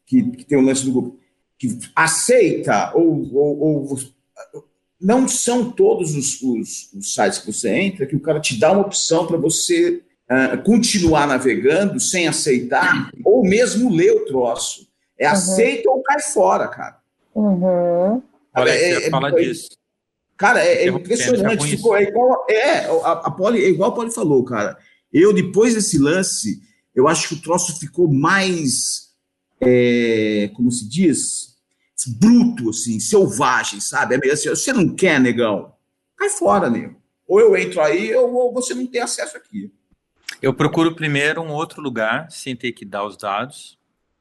Que, 0.06 0.22
que 0.22 0.44
tem 0.44 0.58
o 0.58 0.62
lance 0.62 0.84
do 0.84 0.92
Google. 0.92 1.18
que 1.58 1.78
aceita 1.94 2.92
ou, 2.94 3.34
ou, 3.34 3.88
ou 3.90 3.98
não 5.00 5.26
são 5.26 5.70
todos 5.70 6.14
os, 6.14 6.42
os, 6.42 6.92
os, 6.92 7.14
sites 7.14 7.38
que 7.38 7.50
você 7.50 7.70
entra 7.70 8.06
que 8.06 8.16
o 8.16 8.20
cara 8.20 8.38
te 8.38 8.58
dá 8.58 8.70
uma 8.72 8.82
opção 8.82 9.26
para 9.26 9.38
você 9.38 10.02
uh, 10.30 10.62
continuar 10.62 11.26
navegando 11.26 11.98
sem 11.98 12.28
aceitar 12.28 13.10
ou 13.24 13.42
mesmo 13.42 13.90
ler 13.90 14.12
o 14.12 14.26
troço. 14.26 14.89
É 15.20 15.26
uhum. 15.26 15.32
aceita 15.32 15.90
ou 15.90 16.02
cai 16.02 16.20
fora, 16.20 16.66
cara. 16.66 16.98
Uhum. 17.34 18.22
Olha, 18.56 18.70
é, 18.70 19.06
é, 19.06 19.10
fala 19.10 19.28
é, 19.28 19.32
disso. 19.32 19.68
Cara, 20.36 20.64
é, 20.64 20.86
é 20.86 20.88
impressionante. 20.88 21.66
Ficou, 21.68 21.94
é 21.94 22.04
igual, 22.04 22.46
é, 22.48 22.86
a, 22.86 23.12
a 23.12 23.30
Poli, 23.30 23.62
é 23.62 23.68
igual 23.68 23.90
a 23.90 23.94
Poli 23.94 24.10
falou, 24.10 24.42
cara. 24.42 24.78
Eu, 25.12 25.34
depois 25.34 25.74
desse 25.74 25.98
lance, 25.98 26.62
eu 26.94 27.06
acho 27.06 27.28
que 27.28 27.34
o 27.34 27.42
troço 27.42 27.78
ficou 27.78 28.10
mais, 28.10 29.10
é, 29.60 30.50
como 30.54 30.72
se 30.72 30.88
diz, 30.88 31.56
bruto, 32.18 32.70
assim, 32.70 32.98
selvagem, 32.98 33.78
sabe? 33.78 34.14
É 34.14 34.18
meio 34.18 34.32
assim, 34.32 34.48
você 34.48 34.72
não 34.72 34.94
quer, 34.94 35.20
negão? 35.20 35.74
Cai 36.16 36.30
fora, 36.30 36.70
nego. 36.70 36.96
Ou 37.28 37.38
eu 37.38 37.56
entro 37.56 37.82
aí, 37.82 38.14
ou 38.14 38.52
você 38.54 38.72
não 38.72 38.86
tem 38.86 39.02
acesso 39.02 39.36
aqui. 39.36 39.70
Eu 40.40 40.54
procuro 40.54 40.94
primeiro 40.94 41.42
um 41.42 41.50
outro 41.50 41.82
lugar, 41.82 42.30
sem 42.30 42.56
ter 42.56 42.72
que 42.72 42.86
dar 42.86 43.04
os 43.04 43.16
dados. 43.16 43.78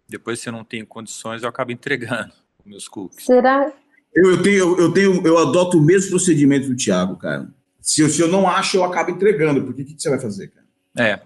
Depois, 0.10 0.40
se 0.40 0.50
eu 0.50 0.54
não 0.54 0.64
tenho 0.64 0.88
condições, 0.88 1.44
eu 1.44 1.50
acabo 1.50 1.72
entregando 1.72 2.34
os 2.60 2.66
meus 2.66 2.88
cookies. 2.88 3.24
Será? 3.24 3.72
Eu, 4.14 4.32
eu, 4.32 4.42
tenho, 4.42 4.80
eu, 4.80 4.92
tenho, 4.92 5.28
eu 5.28 5.38
adoto 5.38 5.78
o 5.78 5.82
mesmo 5.82 6.10
procedimento 6.10 6.68
do 6.68 6.76
Thiago, 6.76 7.16
cara. 7.16 7.48
Se 7.80 8.02
eu, 8.02 8.10
se 8.10 8.20
eu 8.20 8.28
não 8.28 8.50
acho, 8.50 8.78
eu 8.78 8.84
acabo 8.84 9.12
entregando. 9.12 9.64
Porque 9.64 9.84
o 9.84 9.86
que, 9.86 9.94
que 9.94 10.02
você 10.02 10.10
vai 10.10 10.20
fazer, 10.20 10.48
cara? 10.48 10.66
É. 10.98 11.22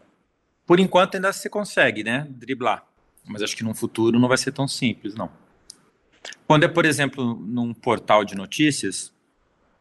Por 0.65 0.79
enquanto, 0.79 1.15
ainda 1.15 1.31
você 1.31 1.49
consegue, 1.49 2.03
né? 2.03 2.27
Driblar. 2.29 2.85
Mas 3.25 3.41
acho 3.41 3.55
que 3.55 3.63
no 3.63 3.73
futuro 3.73 4.19
não 4.19 4.27
vai 4.27 4.37
ser 4.37 4.51
tão 4.51 4.67
simples, 4.67 5.15
não. 5.15 5.29
Quando 6.45 6.63
é, 6.63 6.67
por 6.67 6.85
exemplo, 6.85 7.35
num 7.35 7.73
portal 7.73 8.25
de 8.25 8.35
notícias, 8.35 9.13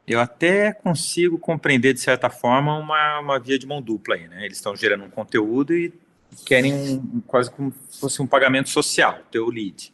eu 0.06 0.20
até 0.20 0.72
consigo 0.72 1.38
compreender, 1.38 1.92
de 1.92 2.00
certa 2.00 2.30
forma, 2.30 2.76
uma, 2.76 3.20
uma 3.20 3.38
via 3.38 3.58
de 3.58 3.66
mão 3.66 3.82
dupla 3.82 4.14
aí, 4.14 4.28
né? 4.28 4.44
Eles 4.44 4.58
estão 4.58 4.74
gerando 4.76 5.04
um 5.04 5.10
conteúdo 5.10 5.74
e 5.74 5.92
querem 6.44 6.74
um, 6.74 7.20
quase 7.26 7.50
como 7.50 7.72
se 7.88 8.00
fosse 8.00 8.22
um 8.22 8.26
pagamento 8.26 8.68
social, 8.68 9.18
teu 9.30 9.48
lead. 9.48 9.92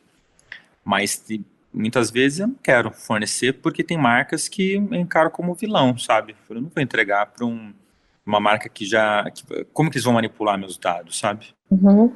Mas 0.85 1.25
muitas 1.73 2.11
vezes 2.11 2.41
eu 2.41 2.49
não 2.49 2.57
quero 2.63 2.91
fornecer 2.91 3.55
porque 3.55 3.85
tem 3.85 3.99
marcas 3.99 4.49
que 4.49 4.75
eu 4.75 4.95
encaro 4.95 5.31
como 5.31 5.55
vilão, 5.55 5.97
sabe? 5.99 6.35
Eu 6.49 6.61
não 6.61 6.71
vou 6.75 6.83
entregar 6.83 7.27
para 7.27 7.45
um, 7.45 7.73
uma 8.25 8.41
marca 8.41 8.69
que 8.69 8.87
já. 8.87 9.31
Que, 9.31 9.65
como 9.73 9.91
que 9.91 9.97
eles 9.97 10.05
vão 10.05 10.15
manipular 10.15 10.59
meus 10.59 10.79
dados, 10.79 11.19
sabe? 11.19 11.49
Uhum. 11.71 12.13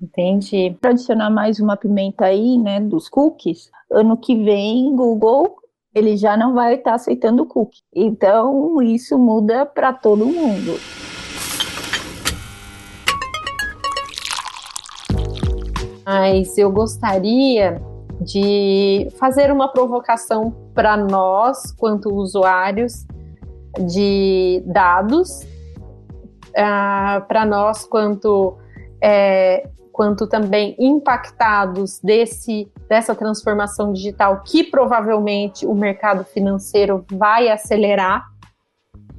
Entendi. 0.00 0.76
Para 0.80 0.90
adicionar 0.90 1.30
mais 1.30 1.60
uma 1.60 1.76
pimenta 1.76 2.24
aí, 2.24 2.58
né, 2.58 2.80
dos 2.80 3.08
cookies, 3.08 3.70
ano 3.90 4.16
que 4.16 4.34
vem, 4.34 4.94
Google 4.96 5.62
ele 5.94 6.16
já 6.16 6.36
não 6.36 6.54
vai 6.54 6.74
estar 6.74 6.94
aceitando 6.94 7.46
cookie. 7.46 7.82
Então, 7.94 8.80
isso 8.82 9.18
muda 9.18 9.66
para 9.66 9.92
todo 9.92 10.26
mundo. 10.26 10.78
Mas 16.04 16.56
eu 16.58 16.70
gostaria 16.70 17.80
de 18.20 19.08
fazer 19.18 19.50
uma 19.50 19.68
provocação 19.68 20.54
para 20.74 20.96
nós, 20.96 21.72
quanto 21.72 22.14
usuários 22.14 23.06
de 23.86 24.62
dados, 24.66 25.42
uh, 25.42 26.56
ah, 26.56 27.24
para 27.26 27.44
nós, 27.46 27.84
quanto 27.84 28.56
é, 29.02 29.68
quanto 29.92 30.26
também 30.26 30.74
impactados 30.78 32.00
desse, 32.00 32.70
dessa 32.88 33.14
transformação 33.14 33.92
digital 33.92 34.42
que 34.42 34.64
provavelmente 34.64 35.66
o 35.66 35.74
mercado 35.74 36.24
financeiro 36.24 37.04
vai 37.12 37.48
acelerar 37.48 38.24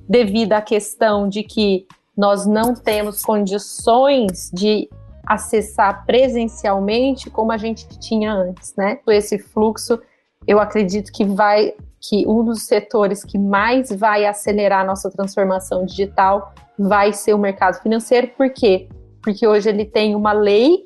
devido 0.10 0.54
à 0.54 0.62
questão 0.62 1.30
de 1.30 1.44
que 1.44 1.86
nós 2.18 2.46
não 2.46 2.74
temos 2.74 3.22
condições 3.22 4.50
de 4.54 4.90
acessar 5.26 6.06
presencialmente 6.06 7.30
como 7.30 7.52
a 7.52 7.58
gente 7.58 7.88
tinha 8.00 8.34
antes, 8.34 8.74
né? 8.76 9.00
Esse 9.08 9.40
fluxo, 9.40 10.00
eu 10.48 10.60
acredito 10.60 11.12
que 11.12 11.26
vai 11.26 11.74
que 12.00 12.28
um 12.28 12.44
dos 12.44 12.64
setores 12.64 13.24
que 13.24 13.40
mais 13.40 13.90
vai 13.90 14.26
acelerar 14.26 14.82
a 14.82 14.84
nossa 14.84 15.10
transformação 15.10 15.86
digital 15.86 16.54
vai 16.78 17.14
ser 17.14 17.34
o 17.34 17.38
mercado 17.38 17.82
financeiro, 17.82 18.28
por 18.36 18.50
quê? 18.50 18.90
porque 19.24 19.48
hoje 19.48 19.70
ele 19.70 19.86
tem 19.86 20.14
uma 20.14 20.34
lei 20.34 20.84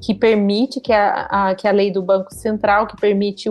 que 0.00 0.14
permite, 0.14 0.80
que 0.80 0.92
é 0.92 0.98
a, 0.98 1.54
que 1.56 1.66
é 1.66 1.70
a 1.70 1.72
lei 1.72 1.90
do 1.90 2.02
Banco 2.02 2.32
Central, 2.32 2.86
que 2.86 2.96
permite 2.96 3.48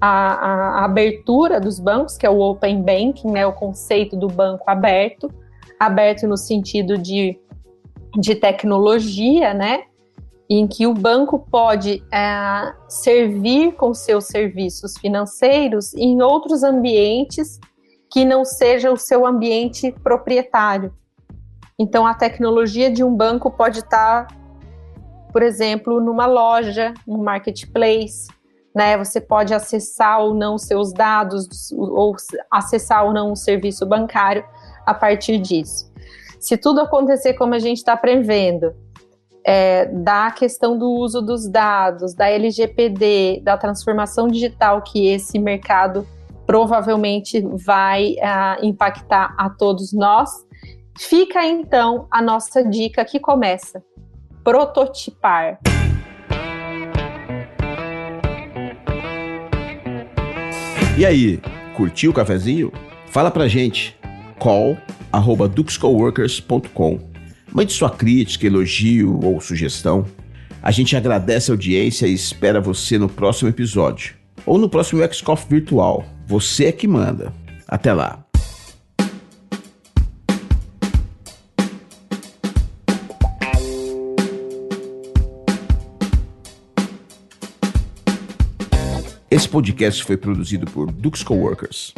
a, 0.00 0.80
a, 0.80 0.84
abertura 0.84 1.60
dos 1.60 1.78
bancos, 1.78 2.18
que 2.18 2.26
é 2.26 2.30
o 2.30 2.40
Open 2.40 2.82
Banking, 2.82 3.30
né, 3.30 3.46
o 3.46 3.52
conceito 3.52 4.16
do 4.16 4.26
banco 4.26 4.68
aberto, 4.68 5.32
aberto 5.78 6.26
no 6.26 6.36
sentido 6.36 6.98
de, 6.98 7.38
de 8.14 8.34
tecnologia, 8.34 9.54
né, 9.54 9.84
em 10.48 10.66
que 10.66 10.86
o 10.86 10.92
banco 10.92 11.38
pode 11.38 12.04
é, 12.12 12.74
servir 12.88 13.72
com 13.72 13.94
seus 13.94 14.26
serviços 14.26 14.98
financeiros 14.98 15.94
em 15.94 16.20
outros 16.20 16.62
ambientes 16.62 17.58
que 18.10 18.24
não 18.24 18.44
seja 18.44 18.92
o 18.92 18.96
seu 18.96 19.26
ambiente 19.26 19.90
proprietário. 19.90 20.92
Então, 21.78 22.06
a 22.06 22.12
tecnologia 22.12 22.90
de 22.90 23.02
um 23.02 23.14
banco 23.14 23.50
pode 23.50 23.78
estar, 23.78 24.26
por 25.32 25.42
exemplo, 25.42 26.00
numa 26.00 26.26
loja, 26.26 26.92
no 27.06 27.18
marketplace, 27.18 28.28
né? 28.74 28.96
Você 28.98 29.20
pode 29.20 29.54
acessar 29.54 30.20
ou 30.20 30.34
não 30.34 30.58
seus 30.58 30.92
dados, 30.92 31.72
ou 31.72 32.14
acessar 32.50 33.04
ou 33.06 33.12
não 33.12 33.32
o 33.32 33.36
serviço 33.36 33.86
bancário 33.86 34.44
a 34.86 34.92
partir 34.92 35.38
disso. 35.38 35.91
Se 36.42 36.58
tudo 36.58 36.80
acontecer 36.80 37.34
como 37.34 37.54
a 37.54 37.58
gente 37.58 37.78
está 37.78 37.96
prevendo, 37.96 38.74
é, 39.44 39.86
da 39.86 40.30
questão 40.30 40.76
do 40.76 40.90
uso 40.90 41.22
dos 41.22 41.48
dados, 41.48 42.14
da 42.14 42.28
LGPD, 42.28 43.40
da 43.42 43.56
transformação 43.56 44.28
digital 44.28 44.82
que 44.82 45.08
esse 45.08 45.38
mercado 45.38 46.06
provavelmente 46.46 47.40
vai 47.64 48.14
uh, 48.14 48.64
impactar 48.64 49.34
a 49.38 49.48
todos 49.48 49.92
nós, 49.92 50.30
Fica 50.98 51.44
então 51.44 52.06
a 52.10 52.20
nossa 52.20 52.62
dica 52.62 53.04
que 53.04 53.18
começa: 53.18 53.82
prototipar. 54.44 55.58
E 60.98 61.06
aí, 61.06 61.40
curtiu 61.74 62.10
o 62.10 62.14
cafezinho? 62.14 62.70
Fala 63.06 63.30
pra 63.30 63.48
gente. 63.48 63.98
call@duxcoworkers.com. 64.42 66.98
Mande 67.52 67.72
sua 67.72 67.90
crítica, 67.90 68.48
elogio 68.48 69.20
ou 69.22 69.40
sugestão. 69.40 70.04
A 70.60 70.72
gente 70.72 70.96
agradece 70.96 71.50
a 71.50 71.54
audiência 71.54 72.08
e 72.08 72.12
espera 72.12 72.60
você 72.60 72.98
no 72.98 73.08
próximo 73.08 73.48
episódio. 73.48 74.16
Ou 74.44 74.58
no 74.58 74.68
próximo 74.68 75.00
XCOF 75.12 75.46
virtual. 75.48 76.04
Você 76.26 76.64
é 76.64 76.72
que 76.72 76.88
manda. 76.88 77.32
Até 77.68 77.92
lá. 77.92 78.24
Esse 89.30 89.48
podcast 89.48 90.02
foi 90.02 90.16
produzido 90.16 90.66
por 90.66 90.90
Dux 90.90 91.22
Coworkers. 91.22 91.94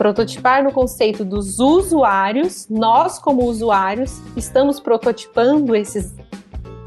Prototipar 0.00 0.64
no 0.64 0.72
conceito 0.72 1.26
dos 1.26 1.58
usuários, 1.58 2.66
nós 2.70 3.18
como 3.18 3.44
usuários 3.44 4.18
estamos 4.34 4.80
prototipando 4.80 5.76
esses, 5.76 6.14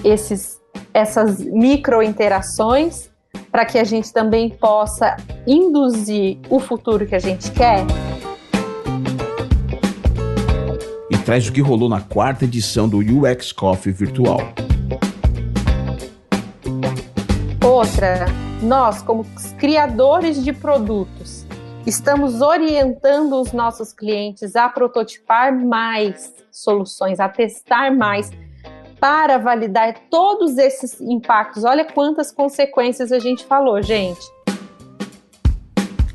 esses, 0.04 0.60
essas 0.92 1.38
micro 1.40 2.02
interações 2.02 3.12
para 3.52 3.66
que 3.66 3.78
a 3.78 3.84
gente 3.84 4.12
também 4.12 4.50
possa 4.50 5.16
induzir 5.46 6.40
o 6.50 6.60
futuro 6.60 7.06
que 7.06 7.14
a 7.14 7.20
gente 7.20 7.52
quer. 7.52 7.86
E 11.08 11.16
traz 11.20 11.48
o 11.48 11.54
que 11.54 11.62
rolou 11.62 11.88
na 11.88 12.02
quarta 12.02 12.46
edição 12.46 12.90
do 12.90 12.98
UX 12.98 13.52
Coffee 13.52 13.94
Virtual. 13.94 14.40
Outra, 17.64 18.26
nós, 18.60 19.04
como 19.04 19.24
criadores 19.60 20.44
de 20.44 20.52
produtos, 20.52 21.43
estamos 21.86 22.42
orientando 22.42 23.40
os 23.42 23.52
nossos 23.52 23.92
clientes 23.92 24.56
a 24.56 24.70
prototipar 24.70 25.54
mais 25.54 26.34
soluções, 26.52 27.20
a 27.20 27.28
testar 27.28 27.94
mais, 27.94 28.32
para 29.00 29.38
validar 29.38 29.96
todos 30.10 30.58
esses 30.58 31.02
impactos. 31.02 31.66
Olha 31.66 31.84
quantas 31.84 32.32
consequências 32.32 33.12
a 33.12 33.20
gente 33.20 33.46
falou, 33.46 33.82
gente. 33.82 34.22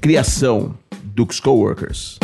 Criação 0.00 0.74
Dux 1.04 1.38
Coworkers. 1.38 2.18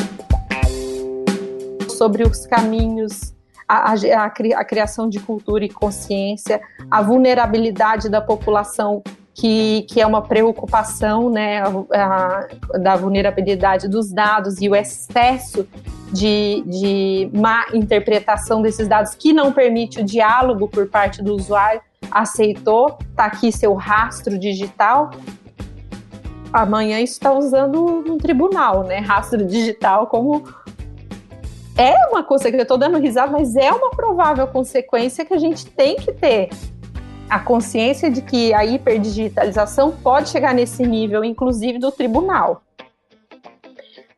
Sobre 1.90 2.22
os 2.22 2.46
caminhos 2.46 3.34
a, 3.68 3.92
a, 3.92 4.24
a 4.24 4.64
criação 4.64 5.08
de 5.08 5.18
cultura 5.18 5.64
e 5.64 5.68
consciência, 5.68 6.60
a 6.90 7.02
vulnerabilidade 7.02 8.08
da 8.08 8.20
população 8.20 9.02
que, 9.34 9.82
que, 9.82 10.00
é 10.00 10.06
uma 10.06 10.22
preocupação 10.22 11.28
né, 11.28 11.60
a, 11.60 12.46
a, 12.72 12.78
da 12.78 12.94
vulnerabilidade 12.94 13.88
dos 13.88 14.12
dados 14.12 14.60
e 14.60 14.68
o 14.68 14.76
excesso 14.76 15.66
de, 16.12 16.62
de 16.64 17.30
má 17.34 17.66
interpretação 17.74 18.62
desses 18.62 18.86
dados 18.86 19.14
que 19.14 19.32
não 19.32 19.52
permite 19.52 20.00
o 20.00 20.04
diálogo 20.04 20.68
por 20.68 20.86
parte 20.86 21.20
do 21.20 21.34
usuário, 21.34 21.80
aceitou, 22.10 22.96
está 23.10 23.24
aqui 23.24 23.50
seu 23.50 23.74
rastro 23.74 24.38
digital. 24.38 25.10
Amanhã 26.52 27.00
está 27.00 27.32
usando 27.32 27.84
um 27.84 28.16
tribunal, 28.16 28.84
né? 28.84 28.98
Rastro 28.98 29.44
digital 29.44 30.06
como 30.06 30.44
é 31.76 31.92
uma 32.06 32.22
coisa 32.22 32.48
que 32.48 32.56
eu 32.56 32.62
estou 32.62 32.78
dando 32.78 32.98
risada, 32.98 33.32
mas 33.32 33.56
é 33.56 33.72
uma 33.72 33.90
provável 33.90 34.46
consequência 34.46 35.24
que 35.24 35.34
a 35.34 35.38
gente 35.38 35.66
tem 35.66 35.96
que 35.96 36.12
ter 36.12 36.50
a 37.28 37.38
consciência 37.38 38.10
de 38.10 38.22
que 38.22 38.52
a 38.52 38.64
hiperdigitalização 38.64 39.92
pode 39.92 40.28
chegar 40.28 40.54
nesse 40.54 40.84
nível, 40.84 41.24
inclusive 41.24 41.78
do 41.78 41.90
tribunal. 41.90 42.62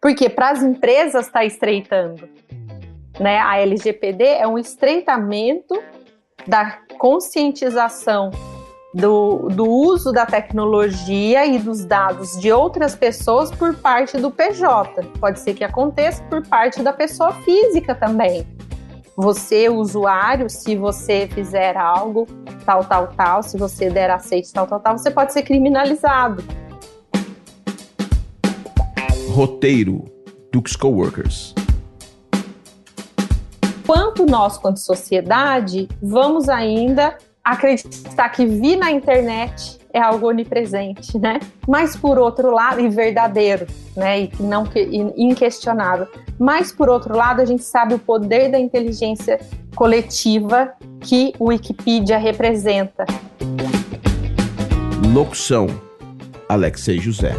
Porque 0.01 0.29
para 0.29 0.51
as 0.51 0.63
empresas 0.63 1.27
está 1.27 1.45
estreitando. 1.45 2.29
Né? 3.19 3.39
A 3.39 3.59
LGPD 3.59 4.25
é 4.25 4.47
um 4.47 4.59
estreitamento 4.59 5.83
da 6.47 6.79
conscientização 6.99 8.31
do, 8.95 9.49
do 9.51 9.65
uso 9.65 10.13
da 10.13 10.25
tecnologia 10.25 11.45
e 11.45 11.59
dos 11.59 11.85
dados 11.85 12.41
de 12.41 12.51
outras 12.51 12.95
pessoas 12.95 13.51
por 13.51 13.75
parte 13.75 14.17
do 14.17 14.31
PJ. 14.31 15.03
Pode 15.21 15.41
ser 15.41 15.55
que 15.55 15.65
aconteça 15.65 16.23
por 16.25 16.47
parte 16.47 16.83
da 16.83 16.93
pessoa 16.93 17.33
física 17.43 17.95
também. 17.95 18.47
Você, 19.19 19.71
usuário, 19.71 20.51
se 20.51 20.77
você 20.77 21.27
fizer 21.27 21.75
algo, 21.75 22.27
tal, 22.67 22.85
tal, 22.85 23.07
tal, 23.07 23.43
se 23.43 23.57
você 23.57 23.89
der 23.89 24.11
aceite, 24.11 24.53
tal, 24.53 24.67
tal, 24.67 24.79
tal, 24.79 24.99
você 24.99 25.11
pode 25.11 25.33
ser 25.33 25.43
criminalizado. 25.43 26.45
Roteiro 29.31 30.05
Dux 30.53 30.77
Coworkers. 30.77 31.55
Quanto 33.87 34.27
nós, 34.27 34.59
quanto 34.59 34.81
sociedade, 34.81 35.89
vamos 36.03 36.51
ainda 36.51 37.17
acreditar 37.43 38.29
que 38.29 38.45
vi 38.45 38.77
na 38.77 38.91
internet 38.91 39.79
é 39.93 40.01
algo 40.01 40.29
onipresente, 40.29 41.19
né? 41.19 41.41
Mas 41.67 41.97
por 41.97 42.19
outro 42.19 42.51
lado, 42.51 42.81
e 42.81 42.89
verdadeiro, 42.89 43.67
né? 43.97 44.23
E 44.23 44.33
não 44.41 44.69
e 44.75 45.25
inquestionável. 45.25 46.07
Mas 46.39 46.73
por 46.73 46.89
outro 46.89 47.17
lado, 47.17 47.41
a 47.41 47.45
gente 47.45 47.63
sabe 47.63 47.95
o 47.95 47.99
poder 47.99 48.51
da 48.51 48.59
inteligência 48.59 49.41
coletiva 49.75 50.73
que 51.01 51.33
o 51.39 51.47
Wikipedia 51.47 52.19
representa. 52.19 53.05
Locução: 55.13 55.67
Alexei 56.49 56.99
José 56.99 57.35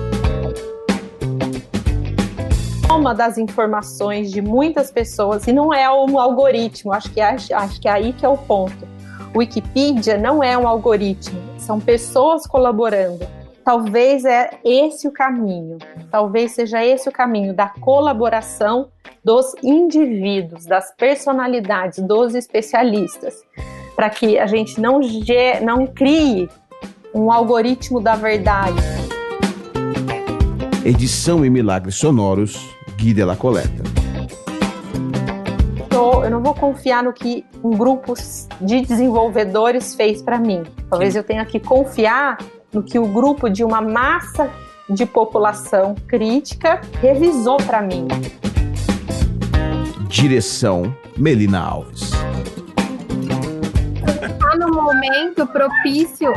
toma 2.98 3.14
das 3.14 3.38
informações 3.38 4.32
de 4.32 4.42
muitas 4.42 4.90
pessoas 4.90 5.46
e 5.46 5.54
não 5.54 5.72
é 5.72 5.88
um 5.92 6.18
algoritmo, 6.18 6.92
acho 6.92 7.12
que, 7.12 7.22
acho, 7.22 7.54
acho 7.54 7.80
que 7.80 7.88
é 7.88 7.92
aí 7.92 8.12
que 8.12 8.26
é 8.26 8.30
o 8.30 8.38
ponto. 8.38 8.88
O 9.36 9.40
Wikipedia 9.40 10.18
não 10.18 10.44
é 10.44 10.58
um 10.58 10.68
algoritmo, 10.68 11.40
são 11.68 11.82
pessoas 11.82 12.48
colaborando. 12.48 13.28
Talvez 13.64 14.24
é 14.24 14.52
esse 14.64 15.06
o 15.06 15.12
caminho, 15.12 15.78
talvez 16.10 16.54
seja 16.54 16.84
esse 16.84 17.10
o 17.10 17.12
caminho 17.12 17.54
da 17.54 17.68
colaboração 17.68 18.88
dos 19.22 19.54
indivíduos, 19.62 20.66
das 20.66 20.96
personalidades, 20.96 22.00
dos 22.00 22.34
especialistas, 22.34 23.44
para 23.94 24.10
que 24.10 24.40
a 24.40 24.48
gente 24.48 24.80
não, 24.80 25.02
não 25.62 25.86
crie 25.86 26.48
um 27.14 27.30
algoritmo 27.30 28.00
da 28.00 28.16
verdade. 28.16 28.80
Edição 30.86 31.44
e 31.44 31.50
milagres 31.50 31.96
sonoros 31.96 32.58
Gui 32.96 33.14
de 33.14 33.26
la 33.26 33.36
Coleta. 33.36 33.97
Eu 36.24 36.32
não 36.32 36.42
vou 36.42 36.54
confiar 36.54 37.04
no 37.04 37.14
que 37.14 37.46
um 37.64 37.72
grupo 37.72 38.14
de 38.62 38.82
desenvolvedores 38.82 39.96
fez 39.96 40.22
para 40.22 40.40
mim. 40.40 40.64
Talvez 40.90 41.16
eu 41.16 41.24
tenha 41.24 41.46
que 41.46 41.60
confiar 41.60 42.38
no 42.74 42.84
que 42.84 42.98
o 43.00 43.08
grupo 43.08 43.50
de 43.50 43.64
uma 43.64 43.82
massa 43.82 44.50
de 44.90 45.06
população 45.06 45.96
crítica 46.08 46.82
revisou 47.02 47.58
para 47.58 47.82
mim. 47.82 48.08
Direção 50.08 50.96
Melina 51.18 51.60
Alves. 51.60 52.12
Está 54.30 54.56
no 54.58 54.74
momento 54.74 55.46
propício 55.48 56.32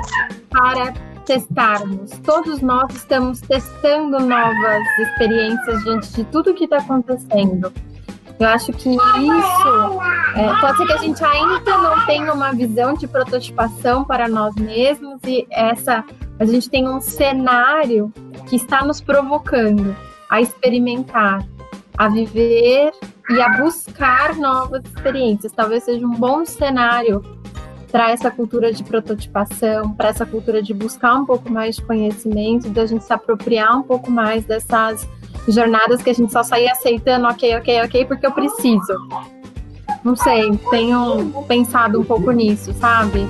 para 0.50 0.92
testarmos. 1.24 2.10
Todos 2.24 2.60
nós 2.60 2.92
estamos 2.94 3.40
testando 3.40 4.18
novas 4.18 4.98
experiências 4.98 5.84
diante 5.84 6.12
de 6.12 6.24
tudo 6.24 6.54
que 6.54 6.64
está 6.64 6.78
acontecendo. 6.78 7.72
Eu 8.40 8.48
acho 8.48 8.72
que 8.72 8.88
isso 8.88 10.00
é, 10.34 10.60
pode 10.62 10.78
ser 10.78 10.86
que 10.86 10.92
a 10.94 10.96
gente 10.96 11.22
ainda 11.22 11.76
não 11.76 12.06
tenha 12.06 12.32
uma 12.32 12.52
visão 12.52 12.94
de 12.94 13.06
prototipação 13.06 14.02
para 14.02 14.26
nós 14.28 14.54
mesmos 14.54 15.20
e 15.26 15.46
essa 15.50 16.02
a 16.38 16.44
gente 16.46 16.70
tem 16.70 16.88
um 16.88 17.02
cenário 17.02 18.10
que 18.48 18.56
está 18.56 18.82
nos 18.82 18.98
provocando 18.98 19.94
a 20.30 20.40
experimentar, 20.40 21.46
a 21.98 22.08
viver 22.08 22.92
e 23.28 23.42
a 23.42 23.58
buscar 23.58 24.34
novas 24.36 24.82
experiências. 24.86 25.52
Talvez 25.52 25.84
seja 25.84 26.06
um 26.06 26.14
bom 26.14 26.46
cenário 26.46 27.22
para 27.92 28.10
essa 28.10 28.30
cultura 28.30 28.72
de 28.72 28.82
prototipação, 28.82 29.92
para 29.92 30.08
essa 30.08 30.24
cultura 30.24 30.62
de 30.62 30.72
buscar 30.72 31.14
um 31.14 31.26
pouco 31.26 31.52
mais 31.52 31.76
de 31.76 31.82
conhecimento, 31.82 32.70
da 32.70 32.86
gente 32.86 33.04
se 33.04 33.12
apropriar 33.12 33.76
um 33.76 33.82
pouco 33.82 34.10
mais 34.10 34.46
dessas 34.46 35.06
jornadas 35.48 36.02
que 36.02 36.10
a 36.10 36.14
gente 36.14 36.32
só 36.32 36.42
saía 36.42 36.72
aceitando, 36.72 37.26
ok, 37.28 37.56
ok, 37.58 37.82
ok, 37.84 38.04
porque 38.06 38.26
eu 38.26 38.32
preciso. 38.32 39.08
Não 40.04 40.16
sei, 40.16 40.56
tenho 40.70 41.44
pensado 41.46 42.00
um 42.00 42.04
pouco 42.04 42.30
nisso, 42.30 42.72
sabe? 42.74 43.26